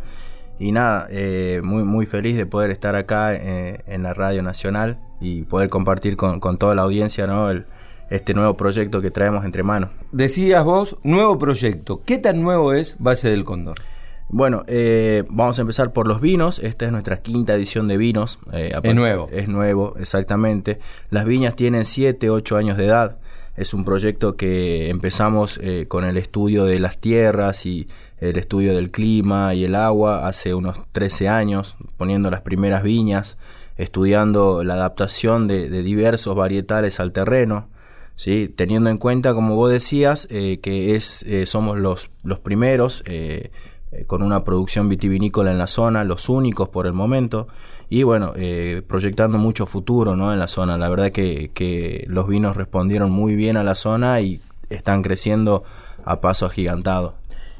[0.60, 5.00] Y nada, eh, muy, muy feliz de poder estar acá eh, en la Radio Nacional
[5.22, 7.50] y poder compartir con, toda la audiencia ¿no?
[7.50, 7.66] el,
[8.10, 9.90] este nuevo proyecto que traemos entre manos.
[10.12, 12.02] Decías vos, nuevo proyecto.
[12.06, 13.76] ¿Qué tan nuevo es Valle del Cóndor?
[14.30, 16.58] Bueno, eh, vamos a empezar por los vinos.
[16.58, 18.40] Esta es nuestra quinta edición de vinos.
[18.52, 19.30] Eh, es nuevo.
[19.32, 20.80] Es nuevo, exactamente.
[21.12, 23.18] Las viñas tienen 7, 8 años de edad.
[23.56, 27.88] Es un proyecto que empezamos eh, con el estudio de las tierras y
[28.18, 33.38] el estudio del clima y el agua hace unos 13 años, poniendo las primeras viñas,
[33.78, 37.68] estudiando la adaptación de diversos varietales al terreno.
[38.16, 38.54] ¿Sí?
[38.56, 43.52] teniendo en cuenta, como vos decías, eh, que es, eh, somos los, los primeros eh,
[44.08, 47.48] con una producción vitivinícola en la zona, los únicos por el momento,
[47.90, 48.34] y bueno,
[48.88, 50.34] proyectando mucho futuro ¿no?
[50.34, 50.80] en la zona.
[50.80, 55.64] La verdad que, que los vinos respondieron muy bien a la zona y están creciendo
[56.04, 57.14] a paso agigantado.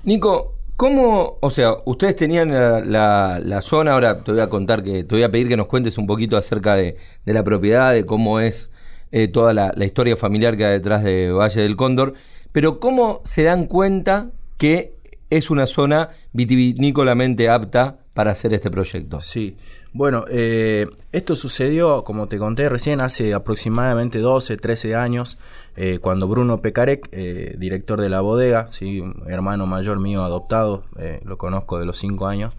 [0.06, 5.04] Nico, ¿Cómo, o sea, ustedes tenían la, la, zona, ahora te voy a contar que,
[5.04, 8.08] te voy a pedir que nos cuentes un poquito acerca de, de la propiedad, de
[8.08, 8.72] cómo es
[9.16, 12.16] eh, toda la, historia familiar que hay detrás de Valle del Cóndor,
[12.52, 14.96] pero ¿cómo se dan cuenta que
[15.30, 19.22] es una zona vitivinícolamente apta para hacer este proyecto?
[19.22, 19.56] Sí,
[19.92, 25.38] bueno, eh, esto sucedió, como te conté recién, hace aproximadamente 12, 13 años,
[25.76, 27.16] eh, cuando Bruno Pecarec,
[27.56, 29.04] director de la bodega, ¿sí?
[29.28, 30.86] hermano mayor mío adoptado,
[31.24, 32.56] lo conozco de los 5 años,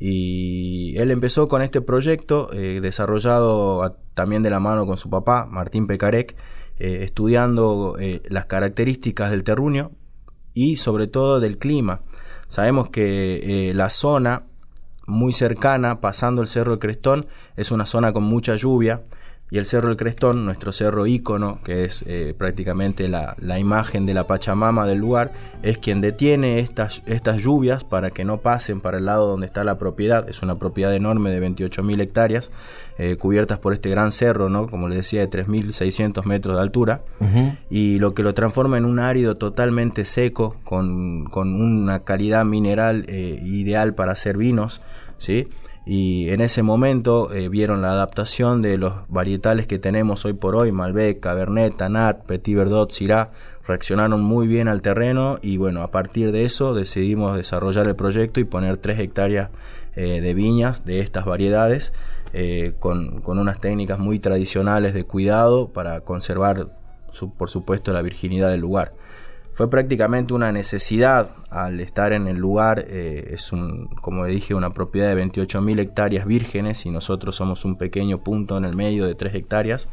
[0.00, 5.44] y él empezó con este proyecto eh, desarrollado también de la mano con su papá,
[5.44, 6.36] Martín Pecarec,
[6.78, 9.90] eh, estudiando eh, las características del terruño
[10.54, 12.02] y sobre todo del clima.
[12.46, 14.44] Sabemos que la zona
[15.06, 19.02] muy cercana, pasando el Cerro del Crestón, es una zona con mucha lluvia
[19.50, 24.12] y el Cerro del Crestón, nuestro cerro ícono, que es eh, prácticamente la, imagen de
[24.12, 25.32] la Pachamama del lugar,
[25.62, 29.64] es quien detiene estas, estas lluvias para que no pasen para el lado donde está
[29.64, 30.28] la propiedad.
[30.28, 32.50] Es una propiedad enorme de 28.000 hectáreas,
[32.98, 34.68] eh, cubiertas por este gran cerro, ¿no?
[34.68, 37.00] como le decía, de 3.600 metros de altura,
[37.70, 43.40] y lo que lo transforma en un árido totalmente seco, con, una calidad mineral eh,
[43.44, 44.82] ideal para hacer vinos,
[45.16, 45.48] ¿sí?
[45.90, 50.54] Y en ese momento eh, vieron la adaptación de los varietales que tenemos hoy por
[50.54, 53.30] hoy, Malbec, Cabernet, Tanat, Petit Verdot, Syrah,
[53.66, 58.38] reaccionaron muy bien al terreno y bueno, a partir de eso decidimos desarrollar el proyecto
[58.38, 59.48] y poner 3 hectáreas
[59.96, 61.94] eh, de viñas de estas variedades
[62.34, 66.68] eh, con, con, unas técnicas muy tradicionales de cuidado para conservar,
[67.08, 68.92] su, por supuesto, la virginidad del lugar
[69.58, 72.86] fue prácticamente una necesidad al estar en el lugar.
[72.88, 77.76] Eh, es un, como dije, una propiedad de 28.000 hectáreas vírgenes y nosotros somos un
[77.76, 79.88] pequeño punto en el medio de 3 hectáreas.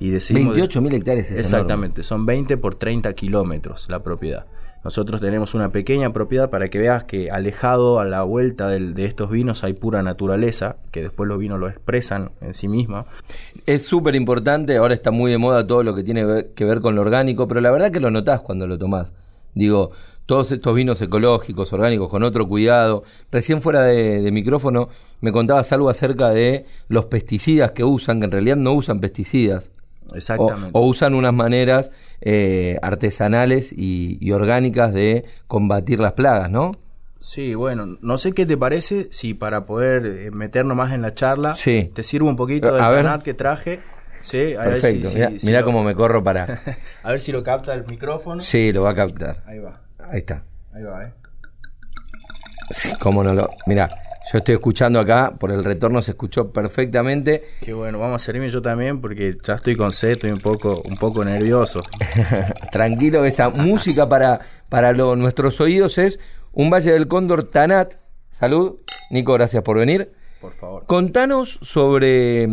[0.00, 1.30] Y decidimos 28.000 hectáreas.
[1.30, 4.46] exactamente, son 20 por 30 kilómetros la propiedad.
[4.84, 9.30] Nosotros tenemos una pequeña propiedad para que veas que alejado a la vuelta de estos
[9.30, 13.06] vinos hay pura naturaleza, que después los vinos lo expresan en sí misma.
[13.66, 16.96] Es súper importante, ahora está muy de moda todo lo que tiene que ver con
[16.96, 19.12] lo orgánico, pero la verdad que lo notás cuando lo tomás.
[19.54, 19.92] Digo,
[20.26, 23.04] todos estos vinos ecológicos, orgánicos, con otro cuidado.
[23.30, 24.88] Recién fuera de, micrófono
[25.20, 29.70] me contabas algo acerca de los pesticidas que usan, que en realidad no usan pesticidas.
[30.14, 30.70] Exactamente.
[30.72, 31.90] O, usan unas maneras
[32.24, 36.76] eh, artesanales y, orgánicas de combatir las plagas, ¿no?
[37.18, 41.14] Sí, bueno, no sé qué te parece si para poder eh, meternos más en la
[41.14, 43.80] charla te sirvo un poquito del canal que traje.
[44.22, 45.08] Sí, a Perfecto.
[45.42, 46.62] mira, cómo me corro para.
[47.02, 48.40] a ver si lo capta el micrófono.
[48.40, 49.42] Sí, lo va a captar.
[49.46, 49.80] Ahí va.
[49.98, 50.44] Ahí está.
[50.72, 51.12] Ahí va, ¿eh?
[52.70, 53.50] Sí, cómo no lo.
[53.66, 53.90] Mira,
[54.30, 57.44] yo estoy escuchando acá, por el retorno se escuchó perfectamente.
[57.60, 60.80] Qué bueno, vamos a servirme yo también porque ya estoy con sed, estoy un poco,
[60.88, 61.80] un poco nervioso.
[62.72, 66.20] Tranquilo, esa música para, para nuestros oídos es
[66.52, 67.94] un Valle del Cóndor Tanat.
[68.30, 68.76] Salud,
[69.10, 70.12] Nico, gracias por venir.
[70.40, 70.86] Por favor.
[70.86, 72.48] Contanos sobre,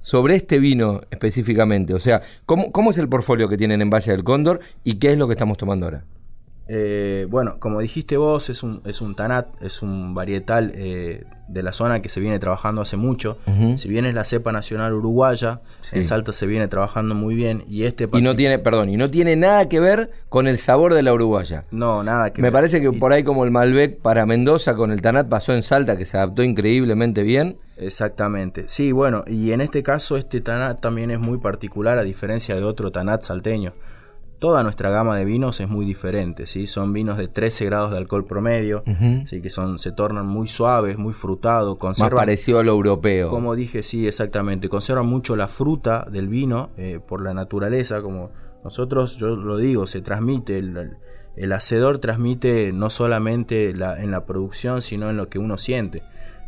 [0.00, 4.12] sobre este vino específicamente, o sea, ¿cómo, ¿cómo es el portfolio que tienen en Valle
[4.12, 6.04] del Cóndor y qué es lo que estamos tomando ahora?
[6.66, 11.62] Eh, bueno, como dijiste vos, es un, es un tanat, es un varietal eh, de
[11.62, 13.36] la zona que se viene trabajando hace mucho.
[13.76, 15.60] Si bien es la cepa nacional uruguaya,
[15.92, 19.10] el salto se viene trabajando muy bien y este y no tiene, perdón, y no
[19.10, 21.64] tiene nada que ver con el sabor de la uruguaya.
[21.70, 25.02] No, nada que Me parece que por ahí como el Malbec para Mendoza con el
[25.02, 27.58] tanat pasó en Salta que se adaptó increíblemente bien.
[27.76, 28.64] Exactamente.
[28.68, 32.62] Sí, bueno, y en este caso este tanat también es muy particular a diferencia de
[32.62, 33.74] otro tanat salteño
[34.44, 36.66] toda nuestra gama de vinos es muy diferente, ¿sí?
[36.66, 38.82] Son vinos de 13 grados de alcohol promedio,
[39.24, 39.40] ¿sí?
[39.40, 42.12] Que son, se tornan muy suaves, muy frutados, conservan...
[42.12, 43.30] Más parecido a lo europeo.
[43.30, 44.68] Como dije, sí, exactamente.
[44.68, 49.86] Conservan mucho la fruta del vino eh, por la naturaleza, como nosotros, yo lo digo,
[49.86, 50.98] se transmite, el,
[51.36, 56.02] el, hacedor transmite no solamente la, en la producción, sino en lo que uno siente.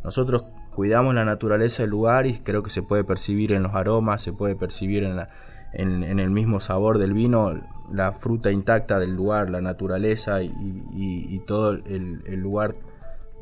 [0.04, 4.20] Nosotros cuidamos la naturaleza del lugar y creo que se puede percibir en los aromas,
[4.20, 5.30] se puede percibir en la
[5.76, 7.54] en, el mismo sabor del vino,
[7.92, 12.76] la fruta intacta del lugar, la naturaleza y, todo el, lugar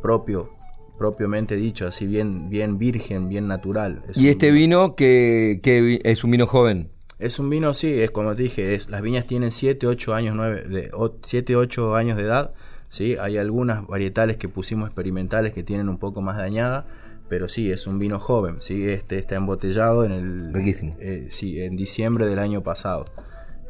[0.03, 0.51] propio,
[0.99, 4.03] propiamente dicho, así bien, bien virgen, bien natural.
[4.15, 5.61] ¿Y este vino que,
[6.05, 6.91] es un vino joven?
[7.19, 10.35] Es un vino, sí, es como te dije, es, las viñas tienen 7, 8 años,
[10.37, 10.91] 9, de,
[11.23, 12.53] 7, 8 años de edad.
[12.89, 13.17] ¿sí?
[13.21, 16.87] Hay algunas varietales que pusimos experimentales que tienen un poco más dañada
[17.29, 18.89] pero sí, es un vino joven, ¿sí?
[18.89, 20.53] este está embotellado en el...
[20.53, 20.97] Riquísimo.
[21.01, 23.05] Eh, sí, en diciembre del año pasado.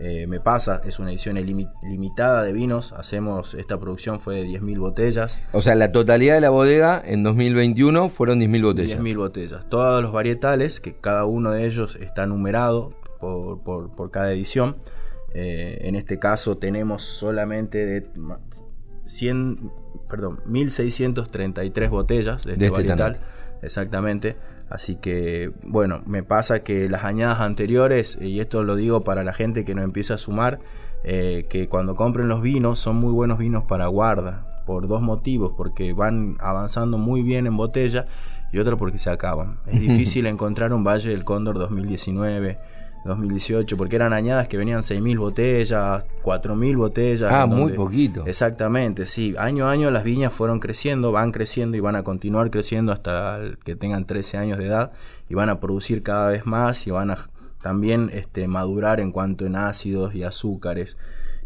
[0.00, 4.78] Eh, me pasa, es una edición limitada de vinos, hacemos, esta producción fue de 10.000
[4.78, 5.40] botellas.
[5.52, 9.00] O sea, la totalidad de la bodega en 2021 fueron 10.000 botellas.
[9.00, 9.68] 10.000 botellas.
[9.68, 13.62] Todos los varietales, que cada uno de ellos está numerado por,
[13.94, 14.76] por, cada edición.
[15.32, 18.06] Eh, en este caso tenemos solamente de
[19.04, 19.70] 100,
[20.08, 23.20] perdón, 1.633 botellas de este, este varietal.
[23.62, 24.36] Exactamente.
[24.70, 29.32] Así que, bueno, me pasa que las añadas anteriores, y esto lo digo para la
[29.32, 30.60] gente que no empieza a sumar,
[31.04, 35.52] eh, que cuando compren los vinos son muy buenos vinos para guarda, por dos motivos,
[35.56, 38.06] porque van avanzando muy bien en botella
[38.52, 39.58] y otro porque se acaban.
[39.66, 42.58] Es difícil encontrar un Valle del Cóndor 2019
[43.04, 47.32] 2018, porque eran añadas que venían 6.000 botellas, 4.000 botellas.
[47.32, 48.24] Ah, muy poquito.
[48.26, 49.34] Exactamente, sí.
[49.38, 53.40] Año a año las viñas fueron creciendo, van creciendo y van a continuar creciendo hasta
[53.64, 54.92] que tengan 13 años de edad
[55.28, 57.18] y van a producir cada vez más y van a
[57.62, 60.98] también este, madurar en cuanto en ácidos y azúcares.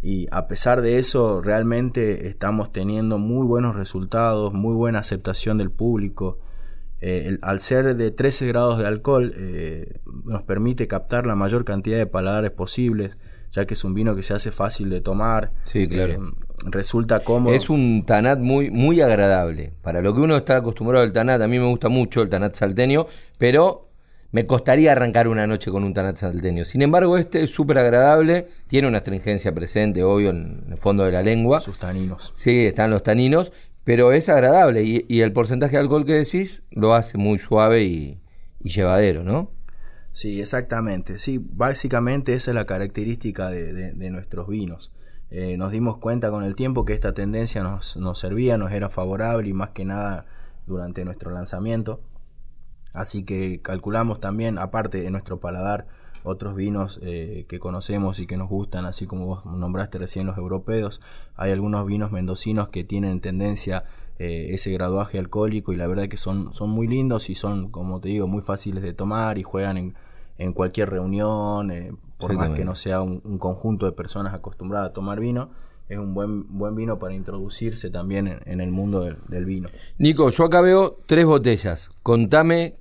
[0.02, 5.70] Y a pesar de eso, realmente estamos teniendo muy buenos resultados, muy buena aceptación del
[5.70, 6.38] público.
[7.00, 11.96] Eh, al ser de 13 grados de alcohol, eh, nos permite captar la mayor cantidad
[11.96, 13.16] de paladares posibles,
[13.52, 15.52] ya que es un vino que se hace fácil de tomar.
[15.64, 16.12] Sí, claro.
[16.12, 16.18] Eh,
[16.64, 17.54] resulta cómodo.
[17.54, 19.72] Es un tanat muy, muy agradable.
[19.82, 22.54] Para lo que uno está acostumbrado al tanat, a mí me gusta mucho el tanat
[22.54, 23.06] salteño,
[23.38, 23.88] pero
[24.30, 26.64] me costaría arrancar una noche con un tanat salteño.
[26.64, 31.12] Sin embargo, este es súper agradable, tiene una astringencia presente, obvio, en el fondo de
[31.12, 31.60] la lengua.
[31.60, 32.34] Sus taninos.
[32.36, 33.52] Sí, están los taninos,
[33.88, 38.20] pero es agradable y, el porcentaje de alcohol que decís lo hace muy suave y,
[38.62, 39.50] llevadero, ¿no?
[40.12, 41.18] Sí, exactamente.
[41.18, 44.92] Sí, básicamente esa es la característica de, nuestros vinos.
[45.30, 48.90] Eh, nos dimos cuenta con el tiempo que esta tendencia nos, nos servía, nos era
[48.90, 50.26] favorable y más que nada
[50.66, 52.02] durante nuestro lanzamiento.
[52.92, 55.86] Así que calculamos también, aparte de nuestro paladar,
[56.28, 60.36] otros vinos eh, que conocemos y que nos gustan, así como vos nombraste recién los
[60.36, 61.00] europeos.
[61.36, 63.84] Hay algunos vinos mendocinos que tienen tendencia
[64.18, 68.00] eh, ese graduaje alcohólico y la verdad que son, son muy lindos y son, como
[68.00, 69.94] te digo, muy fáciles de tomar y juegan en,
[70.38, 74.92] en cualquier reunión, eh, por más que no sea un, conjunto de personas acostumbradas a
[74.92, 75.50] tomar vino.
[75.88, 79.70] Es un buen, buen vino para introducirse también en, el mundo del, del vino.
[79.96, 81.88] Nico, yo acá veo tres botellas.
[82.02, 82.77] Contame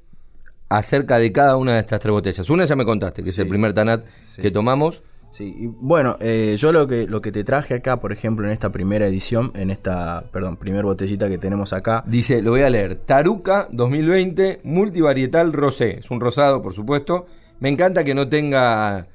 [0.69, 2.49] acerca de cada una de estas tres botellas.
[2.49, 4.05] Una ya me contaste, que es el primer Tanat
[4.41, 5.01] que tomamos.
[5.31, 8.53] Sí, y bueno, eh, yo lo que, lo que te traje acá, por ejemplo, en
[8.53, 12.03] esta primera edición, en esta, perdón, primer botellita que tenemos acá.
[12.07, 15.99] Dice, lo voy a leer, Taruca 2020 multivarietal rosé.
[15.99, 17.27] Es un rosado, por supuesto.
[17.59, 19.07] Me encanta que no tenga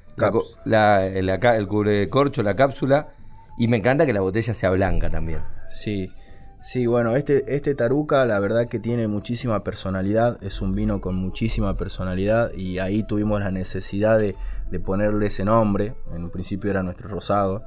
[0.65, 3.09] la, el cubre corcho, la cápsula.
[3.57, 5.39] Y me encanta que la botella sea blanca también.
[5.67, 6.09] Sí,
[6.63, 11.13] Sí, bueno, este, este Taruca la verdad que tiene muchísima personalidad, es un vino con
[11.13, 14.37] muchísima personalidad y ahí tuvimos la necesidad de,
[14.79, 17.63] ponerle ese nombre, en un principio era nuestro rosado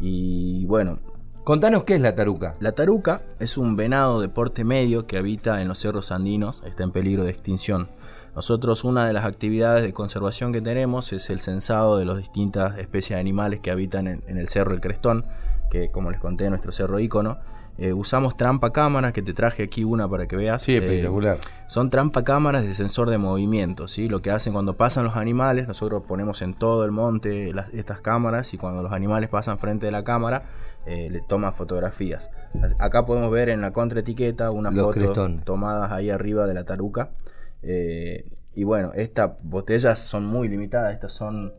[0.00, 0.98] y bueno.
[1.44, 2.56] Contanos qué es la taruca.
[2.58, 6.82] La taruca es un venado de porte medio que habita en los cerros andinos, está
[6.82, 7.88] en peligro de extinción.
[8.34, 12.76] Nosotros una de las actividades de conservación que tenemos es el censado de las distintas
[12.78, 15.24] especies de animales que habitan en, en el Cerro El Crestón,
[15.70, 17.38] que como les conté es nuestro cerro ícono
[17.80, 20.62] eh, usamos trampa cámaras, que te traje aquí una para que veas.
[20.62, 21.38] Sí, espectacular.
[21.38, 24.06] Eh, son trampa cámaras de sensor de movimiento, ¿sí?
[24.06, 28.52] Lo que hacen cuando pasan los animales, nosotros ponemos en todo el monte estas cámaras
[28.52, 30.42] y cuando los animales pasan frente de la cámara,
[30.84, 32.28] eh, le toman fotografías.
[32.78, 35.14] Acá podemos ver en la contraetiqueta una foto
[35.44, 37.12] tomadas ahí arriba de la taruca.
[37.62, 41.54] y bueno, estas botellas son muy limitadas, estas son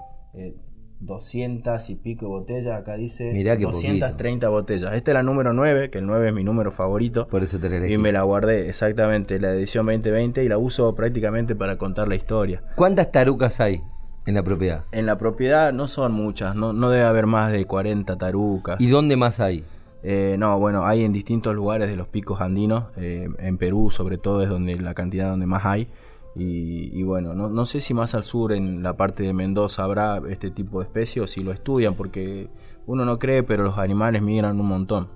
[1.01, 4.93] 200 y pico botellas, acá dice Mirá 230 botellas.
[4.93, 7.27] Esta es la número 9, que el 9 es mi número favorito.
[7.27, 11.55] Por eso te Y me la guardé exactamente, la edición 2020, y la uso prácticamente
[11.55, 12.61] para contar la historia.
[12.75, 13.81] ¿Cuántas tarucas hay
[14.27, 14.85] en la propiedad?
[14.91, 18.79] En la propiedad no son muchas, no, no debe haber más de 40 tarucas.
[18.79, 19.63] ¿Y dónde más hay?
[20.03, 24.17] Eh, no, bueno, hay en distintos lugares de los picos andinos, eh, en Perú sobre
[24.17, 25.87] todo es donde la cantidad donde más hay.
[26.35, 30.21] Y, bueno, no, no, sé si más al sur, en la parte de Mendoza, habrá
[30.29, 32.49] este tipo de especies o si lo estudian, porque
[32.85, 35.09] uno no cree, pero los animales migran un montón.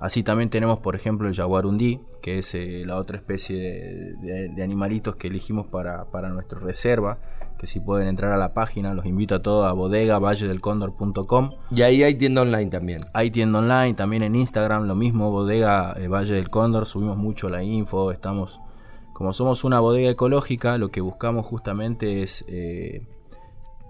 [0.00, 5.16] Así también tenemos, por ejemplo, el jaguarundí, que es eh, la otra especie de, animalitos
[5.16, 7.18] que elegimos para, para nuestra reserva,
[7.58, 11.50] que si pueden entrar a la página, los invito a todos a bodegavalledelcondor.com.
[11.70, 13.04] Y ahí hay tienda online también.
[13.12, 17.50] Hay tienda online, también en Instagram, lo mismo, bodega eh, Valle del Cóndor, subimos mucho
[17.50, 18.58] la info, estamos
[19.20, 23.02] como somos una bodega ecológica, lo que buscamos justamente es eh,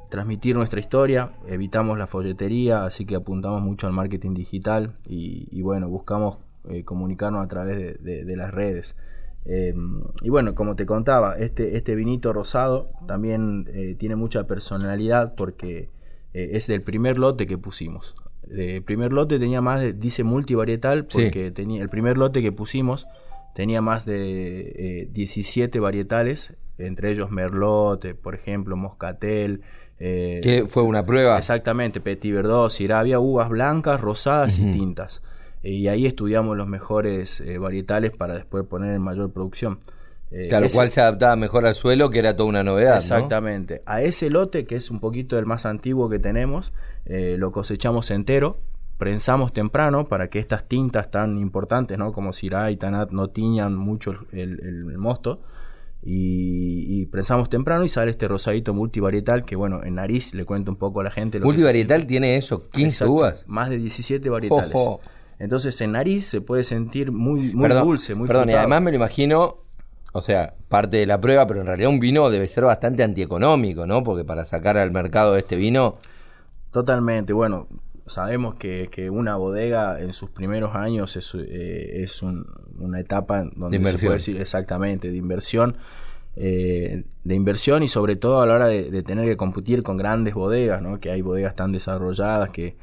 [0.08, 5.88] transmitir nuestra historia, evitamos la folletería, así que apuntamos mucho al marketing digital y, bueno,
[5.88, 8.96] buscamos eh, comunicarnos a través de, las redes.
[9.44, 9.72] Eh,
[10.20, 15.90] y bueno, como te contaba, este, este vinito rosado también tiene mucha personalidad porque
[16.32, 18.16] es del primer lote que pusimos.
[18.50, 23.06] El primer lote tenía más de, dice multivarietal, porque tenía el primer lote que pusimos
[23.54, 29.62] tenía más de 17 eh, varietales, entre ellos Merlot, eh, por ejemplo, Moscatel.
[29.98, 31.36] Eh, ¿Qué fue una prueba?
[31.36, 35.22] Exactamente, Petit Verdot, había uvas blancas, rosadas y tintas.
[35.62, 39.80] y ahí estudiamos los mejores varietales para después poner en mayor producción.
[40.48, 42.96] claro, cual se adaptaba mejor al suelo, que era toda una novedad.
[42.96, 43.82] Exactamente.
[43.84, 46.72] A ese lote, que es un poquito el más antiguo que tenemos,
[47.04, 48.56] lo cosechamos entero
[49.00, 52.12] prensamos temprano para que estas tintas tan importantes, ¿no?
[52.12, 55.40] Como Syrah y Tanat no tiñan mucho el, mosto.
[56.02, 60.76] Y, prensamos temprano y sale este rosadito multivarietal que bueno, en nariz le cuento un
[60.76, 61.38] poco a la gente.
[61.38, 63.44] Lo multivarietal tiene eso, 15 uvas.
[63.46, 64.74] Más de 17 varietales.
[65.38, 68.98] Entonces en nariz se puede sentir muy, muy dulce, muy Perdón, y además me lo
[68.98, 69.60] imagino,
[70.12, 73.86] o sea, parte de la prueba, pero en realidad un vino debe ser bastante antieconómico,
[73.86, 74.04] ¿no?
[74.04, 75.96] Porque para sacar al mercado este vino...
[76.70, 77.66] Totalmente, bueno,
[78.10, 82.06] sabemos que, una bodega en sus primeros años es, eh,
[82.78, 85.76] una etapa donde se puede decir exactamente de inversión.
[86.36, 90.34] Eh, de inversión y sobre todo a la hora de, tener que competir con grandes
[90.34, 91.00] bodegas, ¿no?
[91.00, 92.76] que hay bodegas tan desarrolladas que,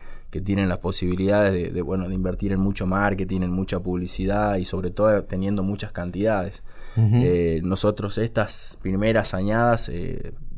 [0.43, 4.91] tienen las posibilidades de, bueno, de invertir en mucho marketing, en mucha publicidad y sobre
[4.91, 6.61] todo teniendo muchas cantidades.
[6.95, 9.89] Eh, nosotros estas primeras añadas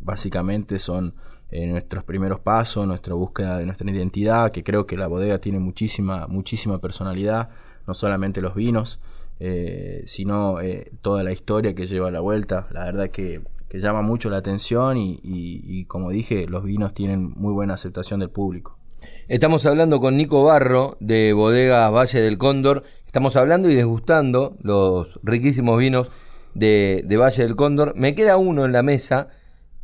[0.01, 1.13] básicamente son
[1.51, 5.59] en nuestros primeros pasos, nuestra búsqueda de nuestra identidad, que creo que la bodega tiene
[5.59, 7.49] muchísima, muchísima personalidad.
[7.87, 8.99] no solamente los vinos,
[9.39, 12.67] eh, sino eh, toda la historia que lleva a la vuelta.
[12.71, 17.31] La verdad que, que llama mucho la atención y, y, como dije, los vinos tienen
[17.35, 18.77] muy buena aceptación del público.
[19.27, 22.83] Estamos hablando con Nico Barro de Bodega Valle del Cóndor.
[23.07, 26.11] Estamos hablando y degustando los riquísimos vinos
[26.53, 27.95] de, de Valle del Cóndor.
[27.95, 29.29] Me queda uno en la mesa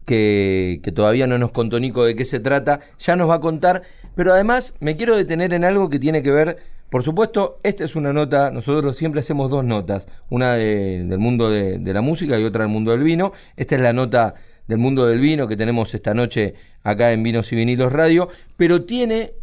[0.06, 2.80] que, que, todavía no nos contó Nico de qué se trata.
[3.00, 3.84] Ya nos va a contar.
[4.16, 6.58] Pero además me quiero detener en algo que tiene que ver
[6.90, 11.80] por supuesto, esta es una nota, nosotros siempre hacemos dos notas, una del mundo de,
[11.80, 13.34] la música y otra del mundo del vino.
[13.58, 14.36] Esta es la nota
[14.68, 16.54] del mundo del vino que tenemos esta noche
[16.84, 19.34] acá en Vinos y Vinilos Radio, pero tiene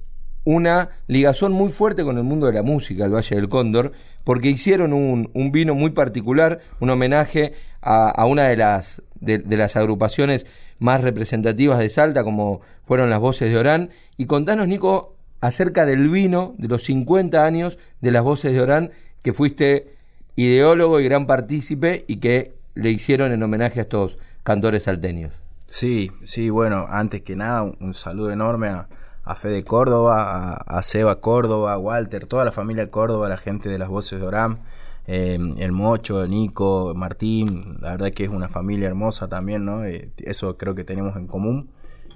[0.45, 3.93] una ligazón muy fuerte con el mundo de la música, el Valle del Cóndor,
[4.25, 10.47] porque hicieron un, vino muy particular, un homenaje a, una de las, de las agrupaciones
[10.83, 13.91] más representativas de Salta, como fueron las voces de Orán.
[14.17, 18.91] Y contanos, Nico, acerca del vino de los 50 años de las voces de Orán,
[19.23, 19.95] que fuiste
[20.37, 25.33] ideólogo y gran partícipe y que le hicieron en homenaje a estos cantores salteños.
[25.67, 28.89] Sí, sí, bueno, antes que nada, un, saludo enorme a,
[29.25, 33.79] a Fede Córdoba, a, Seba Córdoba, a Walter, toda la familia Córdoba, la gente de
[33.79, 34.59] las voces de Orán,
[35.07, 39.85] eh, el Mocho, Nico, Martín, la verdad que es una familia hermosa también, ¿no?
[39.85, 41.71] Eh, eso creo que tenemos en común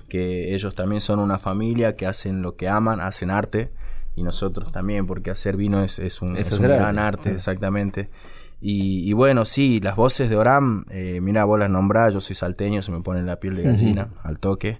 [0.08, 3.70] que ellos también son una familia que hacen lo que aman, hacen arte,
[4.14, 8.08] y nosotros también, porque hacer vino es, es un, gran arte, exactamente.
[8.60, 12.80] Y, bueno, sí, las voces de Oram, eh, mira, vos las nombrás, yo soy salteño,
[12.80, 14.78] se me pone la piel de gallina al toque,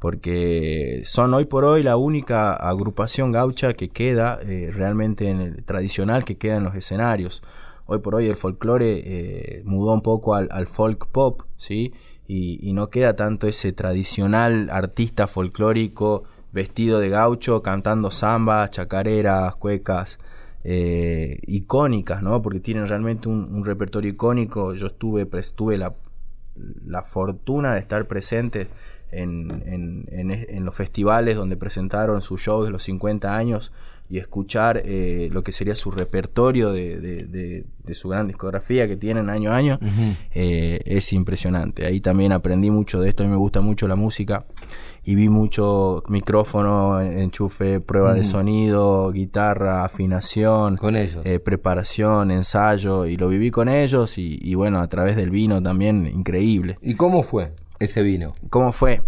[0.00, 5.64] porque son hoy por hoy la única agrupación gaucha que queda eh, realmente en el
[5.64, 7.42] tradicional, que queda en los escenarios.
[7.86, 11.92] Hoy por hoy el folclore eh, mudó un poco al, folk pop, ¿sí?
[12.26, 20.18] y, no queda tanto ese tradicional artista folclórico vestido de gaucho cantando zambas, chacareras, cuecas
[20.64, 22.40] eh, icónicas, ¿no?
[22.40, 24.74] Porque tienen realmente un, repertorio icónico.
[24.74, 25.94] Yo estuve, tuve la,
[26.86, 28.68] la fortuna de estar presente
[29.12, 33.72] en, en, en, los festivales donde presentaron sus shows de los 50 años
[34.10, 39.52] y escuchar eh, lo que sería su repertorio de, su gran discografía que tienen año
[39.52, 39.78] a año
[40.32, 41.86] eh, es impresionante.
[41.86, 44.44] Ahí también aprendí mucho de esto, a mí me gusta mucho la música
[45.04, 51.24] y vi mucho micrófono, enchufe, prueba de sonido, guitarra, afinación, con ellos.
[51.24, 56.06] Eh, preparación, ensayo y lo viví con ellos y, bueno, a través del vino también,
[56.06, 56.78] increíble.
[56.82, 57.52] ¿Y cómo fue?
[57.80, 58.34] Ese vino.
[58.48, 59.02] ¿Cómo fue?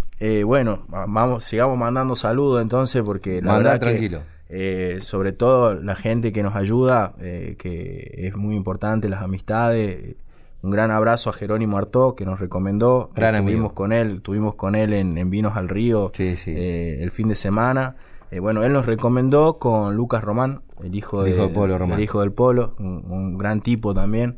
[0.45, 4.23] bueno, vamos, sigamos mandando saludos entonces porque la verdad tranquilo.
[4.55, 10.17] Eh, sobre todo la gente que nos ayuda, eh, que es muy importante, las amistades.
[10.61, 13.11] Un gran abrazo a Jerónimo Artó, que nos recomendó.
[13.15, 17.35] Gran estuvimos con él, tuvimos con él en, Vinos al Río eh, el fin de
[17.35, 17.97] semana.
[18.43, 22.75] bueno, él nos recomendó con Lucas Román, el hijo, de, Polo El hijo del Polo,
[22.79, 24.37] un, gran tipo también.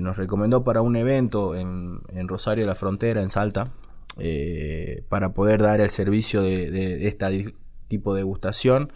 [0.00, 3.72] Nos recomendó para un evento en, Rosario de la Frontera, en Salta,
[5.08, 7.54] para poder dar el servicio de, de este
[7.88, 8.92] tipo de degustación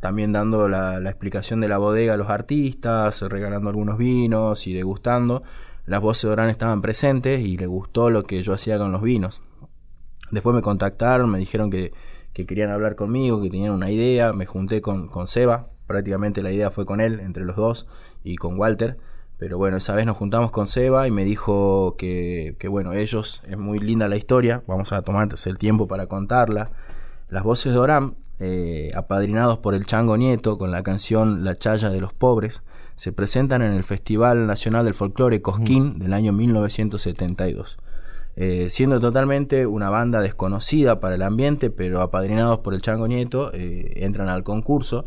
[0.00, 5.42] también dando la, explicación de la bodega a los artistas, regalando algunos vinos y degustando.
[5.86, 9.02] Las voces de Orán estaban presentes y le gustó lo que yo hacía con los
[9.02, 9.42] vinos.
[10.30, 11.92] Después me contactaron, me dijeron que,
[12.32, 14.32] querían hablar conmigo, que tenían una idea.
[14.32, 17.86] Me junté con, con Seba, prácticamente la idea fue con él, entre los dos,
[18.24, 18.96] y con Walter.
[19.40, 23.42] Pero bueno, esa vez nos juntamos con Seba y me dijo que, que bueno, ellos,
[23.48, 26.70] es muy linda la historia, vamos a tomarse el tiempo para contarla.
[27.30, 31.88] Las voces de Orán eh, apadrinados por el Chango Nieto con la canción La Chaya
[31.88, 32.62] de los Pobres,
[32.96, 37.78] se presentan en el Festival Nacional del Folclore Cosquín del año 1972.
[38.36, 43.52] Eh, siendo totalmente una banda desconocida para el ambiente, pero apadrinados por el Chango Nieto,
[43.54, 45.06] eh, entran al concurso.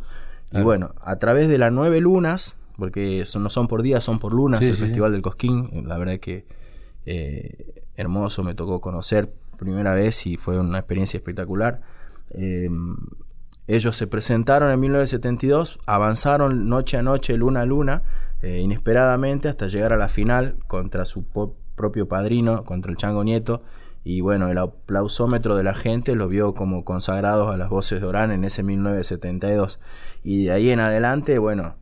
[0.52, 4.34] Y bueno, a través de las nueve lunas, porque no son por días, son por
[4.34, 6.46] lunas, el Festival del Cosquín, la verdad que
[7.96, 11.82] hermoso, me tocó conocer primera vez y fue una experiencia espectacular.
[13.66, 18.04] Ellos se presentaron en 1972, avanzaron noche a noche, luna a luna,
[18.42, 21.24] eh, inesperadamente hasta llegar a la final contra su
[21.76, 23.64] propio padrino, contra el Chango Nieto.
[24.04, 28.08] Y bueno, el aplausómetro de la gente los vio como consagrados a las voces de
[28.08, 29.80] Orán en ese 1972.
[30.26, 31.76] Y de ahí en adelante, bueno,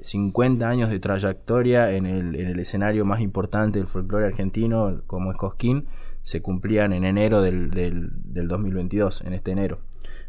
[0.00, 5.02] 50 eh, años de trayectoria en el, en el escenario más importante del folclore argentino,
[5.06, 5.86] como es Cosquín,
[6.22, 9.80] se cumplían en enero del, del, del 2022, en este enero.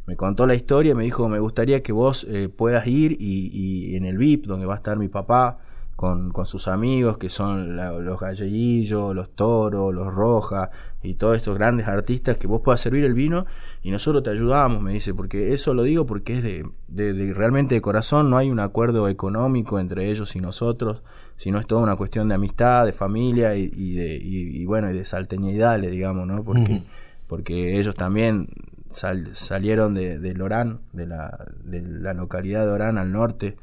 [0.06, 4.06] Me contó la historia, me dijo, me gustaría que vos eh, puedas ir y, en
[4.06, 5.58] el VIP, donde va a estar mi papá,
[5.96, 10.70] con, con sus amigos, que son los galleguillos, los toros, los rojas
[11.02, 13.46] y todos estos grandes artistas, que vos puedas servir el vino
[13.82, 17.76] y nosotros te ayudamos, me dice, porque eso lo digo porque es de, de, realmente
[17.76, 21.02] de corazón, no hay un acuerdo económico entre ellos y nosotros,
[21.38, 25.06] sino es toda una cuestión de amistad, de familia y, de, y, bueno, y de
[25.06, 26.44] salteñidad, digamos, ¿no?
[26.44, 26.84] Porque,
[27.28, 28.48] porque ellos también
[28.90, 33.58] salieron de, de Lorán, de la, de la localidad de Orán al norte,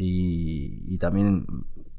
[0.00, 1.46] y, también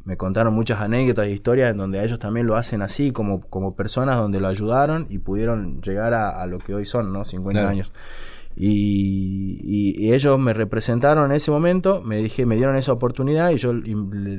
[0.04, 3.76] me contaron muchas anécdotas e historias en donde ellos también lo hacen así, como, como
[3.76, 7.24] personas donde lo ayudaron y pudieron llegar a, lo que hoy son, ¿no?
[7.24, 7.94] 50 años.
[8.56, 13.72] Y, ellos me representaron en ese momento, me dije, me dieron esa oportunidad y yo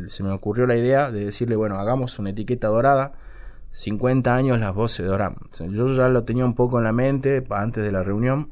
[0.09, 3.13] se me ocurrió la idea de decirle, bueno, hagamos una etiqueta dorada,
[3.73, 5.37] 50 años las voces de Orán.
[5.71, 8.51] yo ya lo tenía un poco en la mente antes de la reunión,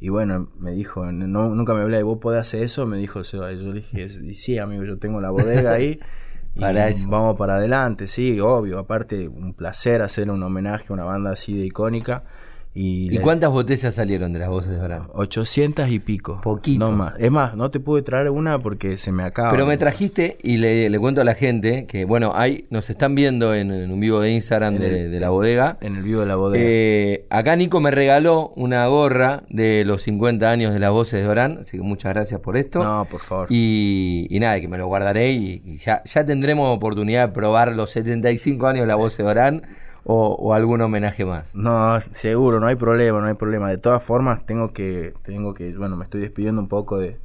[0.00, 3.22] y bueno, me dijo, no, nunca me hablé de vos podés hacer eso, me dijo
[3.22, 3.52] Seba.
[3.52, 6.00] Yo le dije, sí, amigo, yo tengo la bodega ahí.
[6.54, 6.60] y
[7.06, 8.78] Vamos para adelante, sí, obvio.
[8.78, 12.24] Aparte, un placer hacer un homenaje a una banda así de icónica.
[12.72, 15.08] ¿Y, cuántas botellas salieron de las voces de Orán?
[15.12, 16.40] 800 y pico.
[16.40, 16.78] Poquito.
[16.78, 17.14] No más.
[17.18, 19.50] Es más, no te pude traer una porque se me acaba.
[19.50, 23.54] Pero me trajiste y le, cuento a la gente que, bueno, hay, nos están viendo
[23.54, 25.78] en, un vivo de Instagram de, la bodega.
[25.80, 26.64] En el vivo de la bodega.
[26.64, 31.28] Eh, acá Nico me regaló una gorra de los 50 años de las voces de
[31.28, 32.84] Orán, así que muchas gracias por esto.
[32.84, 33.48] No, por favor.
[33.50, 38.68] Y, nada, que me lo guardaré y, ya, ya tendremos oportunidad de probar los 75
[38.68, 39.62] años de la voz de Orán
[40.04, 41.54] o, algún homenaje más.
[41.54, 43.68] No, seguro, no hay problema, no hay problema.
[43.68, 47.18] De todas formas, tengo que, tengo que, bueno, me estoy despidiendo un poco de,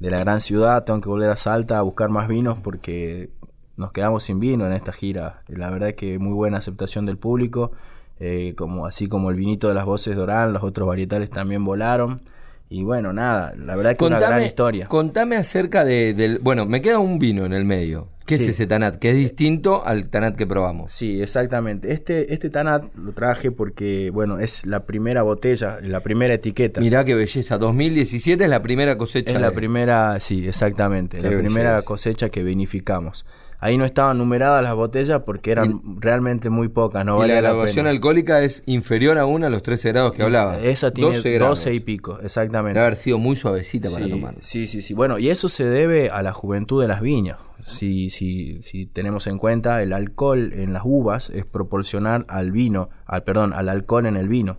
[0.00, 3.30] la gran ciudad, tengo que volver a Salta a buscar más vinos porque
[3.76, 5.42] nos quedamos sin vino en esta gira.
[5.48, 7.72] La verdad que muy buena aceptación del público,
[8.20, 11.64] eh, como así como el vinito de las voces de Orán, los otros varietales también
[11.64, 12.20] volaron.
[12.68, 14.86] Y bueno, nada, la verdad que es una gran historia.
[14.86, 16.38] Contame acerca de, del...
[16.38, 18.08] Bueno, me queda un vino en el medio.
[18.26, 18.96] ¿Qué es ese Tanat?
[18.96, 20.90] Que es distinto al Tanat que probamos.
[20.90, 21.92] Sí, exactamente.
[21.92, 26.80] Este, este Tanat lo traje porque, bueno, es la primera botella, la primera etiqueta.
[26.80, 27.58] Mirá qué belleza.
[27.58, 29.34] 2017 es la primera cosecha.
[29.34, 31.20] Es la primera, sí, exactamente.
[31.20, 33.26] la primera cosecha que vinificamos.
[33.64, 37.02] Ahí no estaban numeradas las botellas porque eran realmente muy pocas.
[37.02, 40.60] No y la graduación alcohólica es inferior aún a los 13 grados que hablaba.
[40.60, 42.74] Esa tiene 12, y pico, exactamente.
[42.74, 44.34] Debe haber sido muy suavecita para tomar.
[44.40, 44.92] Sí, sí, sí.
[44.92, 47.38] Bueno, y eso se debe a la juventud de las viñas.
[47.58, 52.90] Si, si, si tenemos en cuenta el alcohol en las uvas es proporcional al vino,
[53.06, 54.58] al perdón, al alcohol en el vino.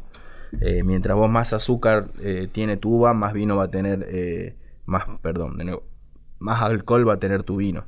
[0.61, 4.55] Eh, mientras vos más azúcar eh, tiene tu uva, más vino va a tener, eh,
[4.87, 5.83] más, perdón, de nuevo,
[6.39, 7.85] más alcohol va a tener tu vino.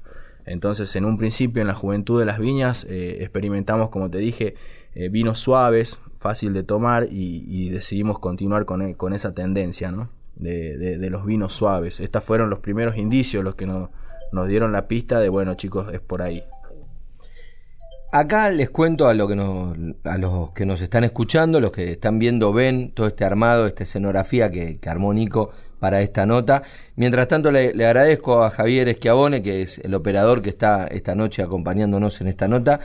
[0.47, 4.55] Entonces, en un principio, en la juventud de las viñas, eh, experimentamos, como te dije,
[4.95, 10.09] eh, vinos suaves, fácil de tomar y, decidimos continuar con, e, esa tendencia ¿no?
[10.35, 11.99] de, los vinos suaves.
[11.99, 15.99] Estos fueron los primeros indicios, los que nos dieron la pista de, bueno, chicos, es
[15.99, 16.43] por ahí.
[18.13, 19.33] Acá les cuento a, lo que
[20.05, 23.83] a los que nos están escuchando, los que están viendo, ven todo este armado, esta
[23.83, 26.63] escenografía que, que armó Nico para esta nota.
[26.95, 31.43] Mientras tanto, le, agradezco a Javier Esquiabone, que es el operador que está esta noche
[31.43, 32.79] acompañándonos en esta nota.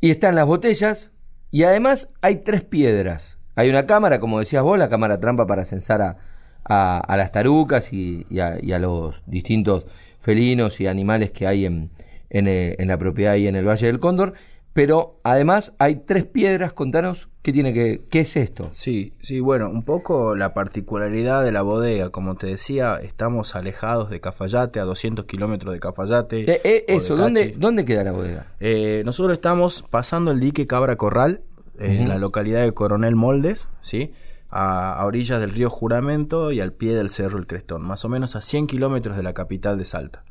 [0.00, 1.10] Y están las botellas,
[1.50, 3.38] y además hay tres piedras.
[3.56, 6.18] Hay una cámara, como decías vos, la cámara trampa para censar a,
[6.64, 9.86] a, las tarucas y, a, los distintos
[10.18, 11.90] felinos y animales que hay en,
[12.30, 14.34] en, eh, en la propiedad y en el Valle del Cóndor
[14.74, 18.66] pero además hay tres piedras, contanos qué tiene que qué es esto.
[18.70, 24.10] Sí, sí, bueno, un poco la particularidad de la bodega, como te decía, estamos alejados
[24.10, 26.40] de Cafayate, a 200 kilómetros de Cafayate.
[26.40, 28.48] Eh, eh, eso, ¿dónde, ¿dónde queda la bodega?
[28.58, 31.42] Eh, nosotros estamos pasando el dique Cabra Corral,
[31.78, 34.12] en la localidad de Coronel Moldes, ¿sí?
[34.48, 38.08] A, a, orillas del río Juramento y al pie del Cerro El Crestón, más o
[38.08, 40.24] menos a 100 kilómetros de la capital de Salta.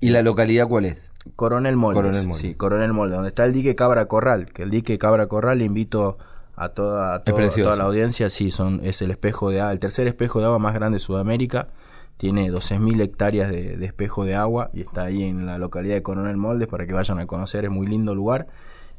[0.00, 1.10] ¿Y la localidad cuál es?
[1.36, 2.26] Coronel Moldes.
[2.32, 5.64] Sí, Coronel Moldes, donde está el dique Cabra Corral, que el dique Cabra Corral le
[5.64, 6.18] invito
[6.56, 10.38] a toda, toda, la audiencia, sí, son, es el espejo de agua, el tercer espejo
[10.38, 11.68] de agua más grande de Sudamérica,
[12.16, 16.36] tiene 12.000 hectáreas de, espejo de agua y está ahí en la localidad de Coronel
[16.36, 18.46] Moldes para que vayan a conocer, es muy lindo lugar.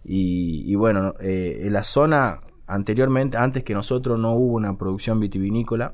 [0.04, 5.94] Y, bueno, eh, en la zona anteriormente, antes que nosotros no hubo una producción vitivinícola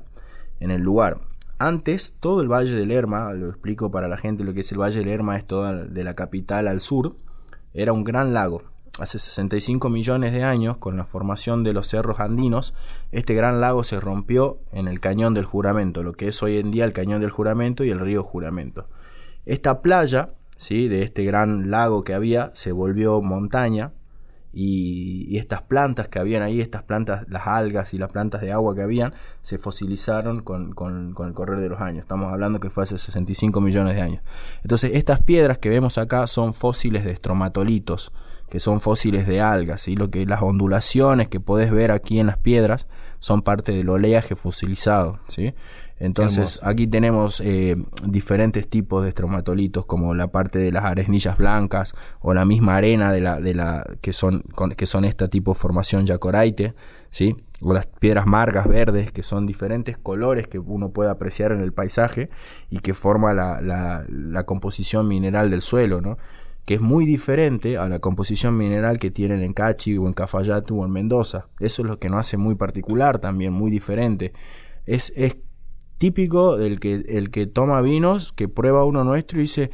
[0.60, 1.20] en el lugar.
[1.64, 4.80] Antes, todo el Valle del Lerma, lo explico para la gente lo que es el
[4.80, 7.14] Valle del Lerma, es toda de la capital al sur,
[7.72, 8.64] era un gran lago.
[8.98, 12.74] Hace 65 millones de años, con la formación de los cerros andinos,
[13.12, 16.72] este gran lago se rompió en el cañón del juramento, lo que es hoy en
[16.72, 18.88] día el cañón del juramento y el río juramento.
[19.46, 20.88] Esta playa, ¿sí?
[20.88, 23.92] de este gran lago que había, se volvió montaña
[24.52, 28.74] y, estas plantas que habían ahí, estas plantas, las algas y las plantas de agua
[28.74, 32.02] que habían, se fosilizaron con, con, el correr de los años.
[32.02, 34.22] Estamos hablando que fue hace 65 millones de años.
[34.62, 38.12] Entonces, estas piedras que vemos acá son fósiles de estromatolitos,
[38.50, 42.26] que son fósiles de algas, y lo que las ondulaciones que podés ver aquí en
[42.26, 42.86] las piedras
[43.18, 45.54] son parte del oleaje fosilizado, ¿sí?
[46.02, 51.94] Entonces aquí tenemos eh, diferentes tipos de estromatolitos como la parte de las arenillas blancas
[52.20, 54.42] o la misma arena de la, de la que son
[54.76, 56.74] que son esta tipo de formación yacoraite,
[57.10, 57.36] ¿sí?
[57.60, 61.72] o las piedras margas verdes que son diferentes colores que uno puede apreciar en el
[61.72, 62.30] paisaje
[62.68, 66.18] y que forma la, la, la composición mineral del suelo, ¿no?
[66.64, 70.72] que es muy diferente a la composición mineral que tienen en Cachi o en Cafayate
[70.72, 71.46] o en Mendoza.
[71.60, 74.32] Eso es lo que nos hace muy particular también, muy diferente.
[74.84, 75.38] Es, es
[76.02, 79.70] típico del que el que toma vinos, que prueba uno nuestro y dice,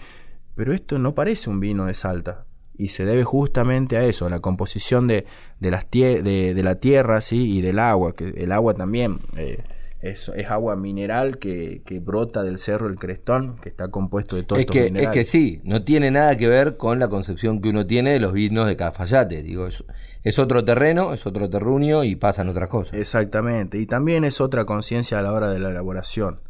[0.54, 2.44] pero esto no parece un vino de Salta.
[2.76, 5.24] Y se debe justamente a eso, a la composición de,
[5.58, 7.56] de, las de, de, la tierra ¿sí?
[7.56, 9.64] y del agua, que el agua también eh,
[10.01, 14.44] es, es, agua mineral que, que, brota del cerro El Crestón, que está compuesto de
[14.44, 17.70] todo es que, Es que sí, no tiene nada que ver con la concepción que
[17.70, 19.42] uno tiene de los vinos de Cafayate.
[19.42, 22.94] Digo, es otro terreno, es otro terruño y pasan otras cosas.
[22.94, 26.40] Exactamente, y también es otra conciencia a la hora de la elaboración.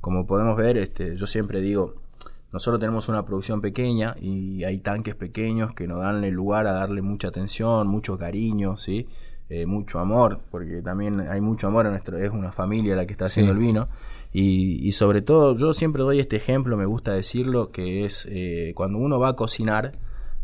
[0.00, 1.94] Como podemos ver, este, yo siempre digo,
[2.52, 6.72] nosotros tenemos una producción pequeña y hay tanques pequeños que nos dan el lugar a
[6.72, 9.08] darle mucha atención, mucho cariño, ¿sí?
[9.56, 13.12] Eh, mucho amor, porque también hay mucho amor en nuestro, es una familia la que
[13.12, 13.88] está haciendo el vino.
[14.32, 18.72] Y, y, sobre todo, yo siempre doy este ejemplo, me gusta decirlo, que es eh,
[18.74, 19.92] cuando uno va a cocinar,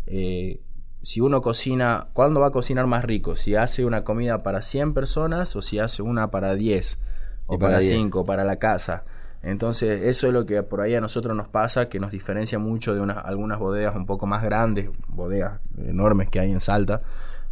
[0.07, 0.61] eh,
[1.03, 3.35] si uno cocina, ¿cuándo va a cocinar más rico?
[3.35, 7.01] Si hace una comida para 100 personas o si hace una para 10
[7.47, 9.03] o para 5 para la casa.
[9.43, 12.95] Entonces, eso es lo que por ahí a nosotros nos pasa, que nos diferencia mucho
[12.95, 17.03] de unas, algunas bodegas un poco más grandes, bodegas enormes que hay en Salta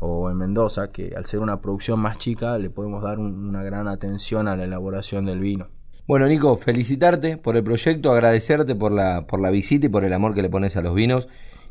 [0.00, 3.88] o en Mendoza, que al ser una producción más chica le podemos dar una gran
[3.88, 5.66] atención a la elaboración del vino.
[6.06, 10.12] Bueno, Nico, felicitarte por el proyecto, agradecerte por la, por la visita y por el
[10.12, 11.28] amor que le pones a los vinos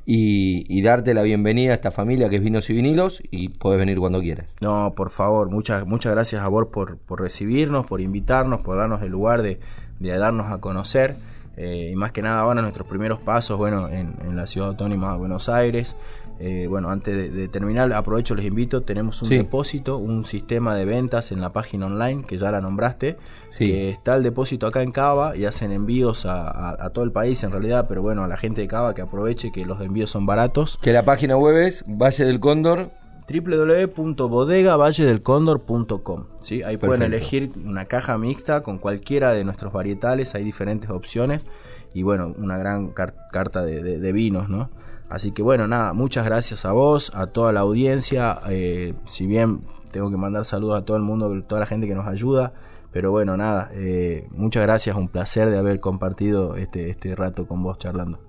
[0.09, 3.99] y, darte la bienvenida a esta familia que es Vinos y Vinilos y puedes venir
[3.99, 4.47] cuando quieras.
[4.61, 9.01] No, por favor, muchas, muchas gracias a vos por, por recibirnos, por invitarnos, por darnos
[9.01, 9.59] el lugar de,
[9.99, 11.15] de darnos a conocer.
[11.57, 15.11] Eh, y más que nada ahora nuestros primeros pasos, bueno, en, en la ciudad autónoma
[15.13, 15.97] de Buenos Aires,
[16.39, 21.31] eh, bueno, antes de, terminar, aprovecho, les invito, tenemos un depósito, un sistema de ventas
[21.31, 23.17] en la página online, que ya la nombraste.
[23.49, 23.73] Sí.
[23.73, 27.87] está el depósito acá en Cava y hacen envíos a, todo el país en realidad,
[27.89, 30.77] pero bueno, a la gente de Cava que aproveche que los envíos son baratos.
[30.77, 32.91] Que la página web es Valle del Cóndor
[33.29, 36.63] www.bodegavalledelcondor.com ¿sí?
[36.63, 41.45] Ahí pueden elegir una caja mixta con cualquiera de nuestros varietales, hay diferentes opciones
[41.93, 44.69] y bueno, una gran carta de vinos, ¿no?
[45.09, 48.39] Así que bueno, nada, muchas gracias a vos, a toda la audiencia.
[48.49, 51.87] Eh, si bien tengo que mandar saludos a todo el mundo, a toda la gente
[51.87, 52.53] que nos ayuda.
[52.91, 57.61] Pero bueno, nada, eh, muchas gracias, un placer de haber compartido este, este rato con
[57.61, 58.19] vos charlando.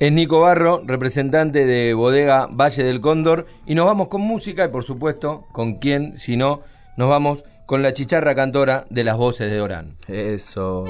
[0.00, 4.68] Es Nico Barro, representante de Bodega Valle del Cóndor, y nos vamos con música y
[4.68, 6.62] por supuesto, con quién, si no,
[6.96, 9.96] nos vamos con la chicharra cantora de las voces de Orán.
[10.08, 10.86] Eso.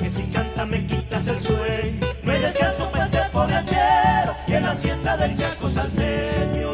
[0.00, 2.06] Que si canta me quitas el sueño.
[2.22, 6.70] No hay descanso para este borrachero y en la siesta del chaco salteño.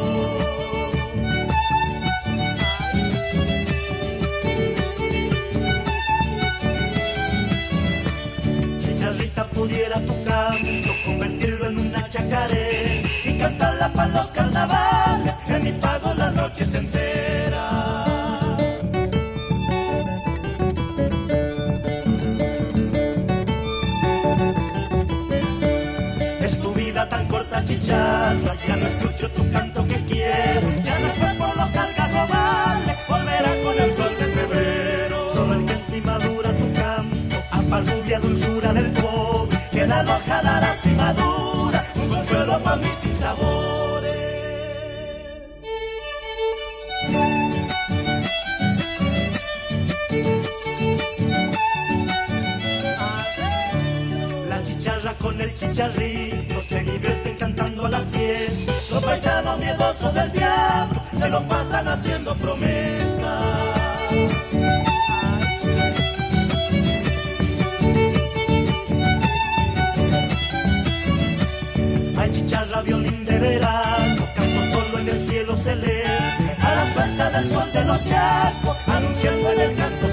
[8.79, 15.73] Chicharrita pudiera tu canto convertirlo en una chacaré y cantarla para los carnavales, que mi
[15.73, 17.96] pago las noches enteras.
[29.17, 34.15] Escucho tu canto que quiero, ya se fue por los algarrobales, volverá con el sol
[34.17, 35.29] de febrero.
[35.33, 40.41] Solo el viento y madura tu canto, aspa rubia dulzura del pobre, que la loja
[40.43, 43.07] dará si madura, un consuelo para mí sin.
[54.49, 57.37] La chicharra con el chicharrito se divierten
[57.89, 63.23] los paisanos miedosos del diablo se lo pasan haciendo promesas.
[72.17, 77.49] Hay chicharra, violín de verano, canto solo en el cielo celeste, a la suelta del
[77.49, 80.06] sol de los charcos, anunciando en el canto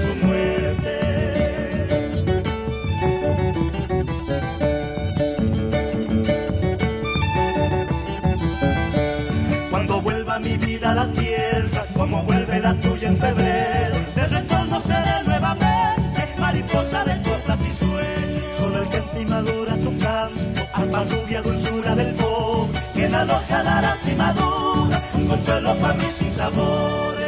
[11.13, 13.95] tierra, como vuelve la tuya en febrero.
[14.15, 18.55] De retorno seré nuevamente mariposa de coplas y sueños.
[18.57, 23.15] Solo el que en ti madura tu canto, hasta rubia dulzura del pobre, que en
[23.15, 27.25] alojará la cimadura, un consuelo para mí sin sabores.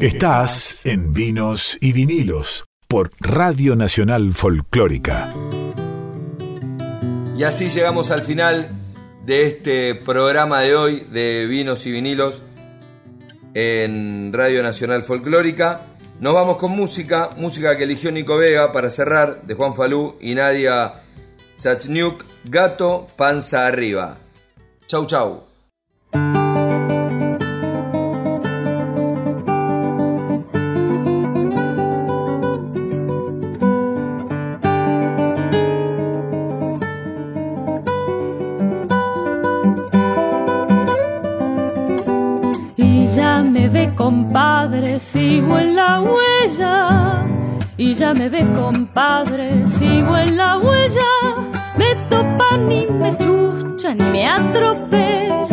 [0.00, 5.34] Estás en Vinos y Vinilos por Radio Nacional Folclórica.
[7.36, 8.79] Y así llegamos al final
[9.30, 12.42] de este programa de hoy de Vinos y Vinilos
[13.54, 15.82] en Radio Nacional Folclórica.
[16.18, 20.34] Nos vamos con música, música que eligió Nico Vega para cerrar, de Juan Falú y
[20.34, 20.94] Nadia
[21.54, 24.18] Sachniuk, Gato, Panza Arriba.
[24.88, 25.49] Chau, chau.
[43.14, 47.24] Ya me ve compadre, sigo en la huella.
[47.76, 51.10] Y ya me ve compadre, sigo en la huella.
[51.76, 55.49] Me topan ni me chuchan ni me atropellan.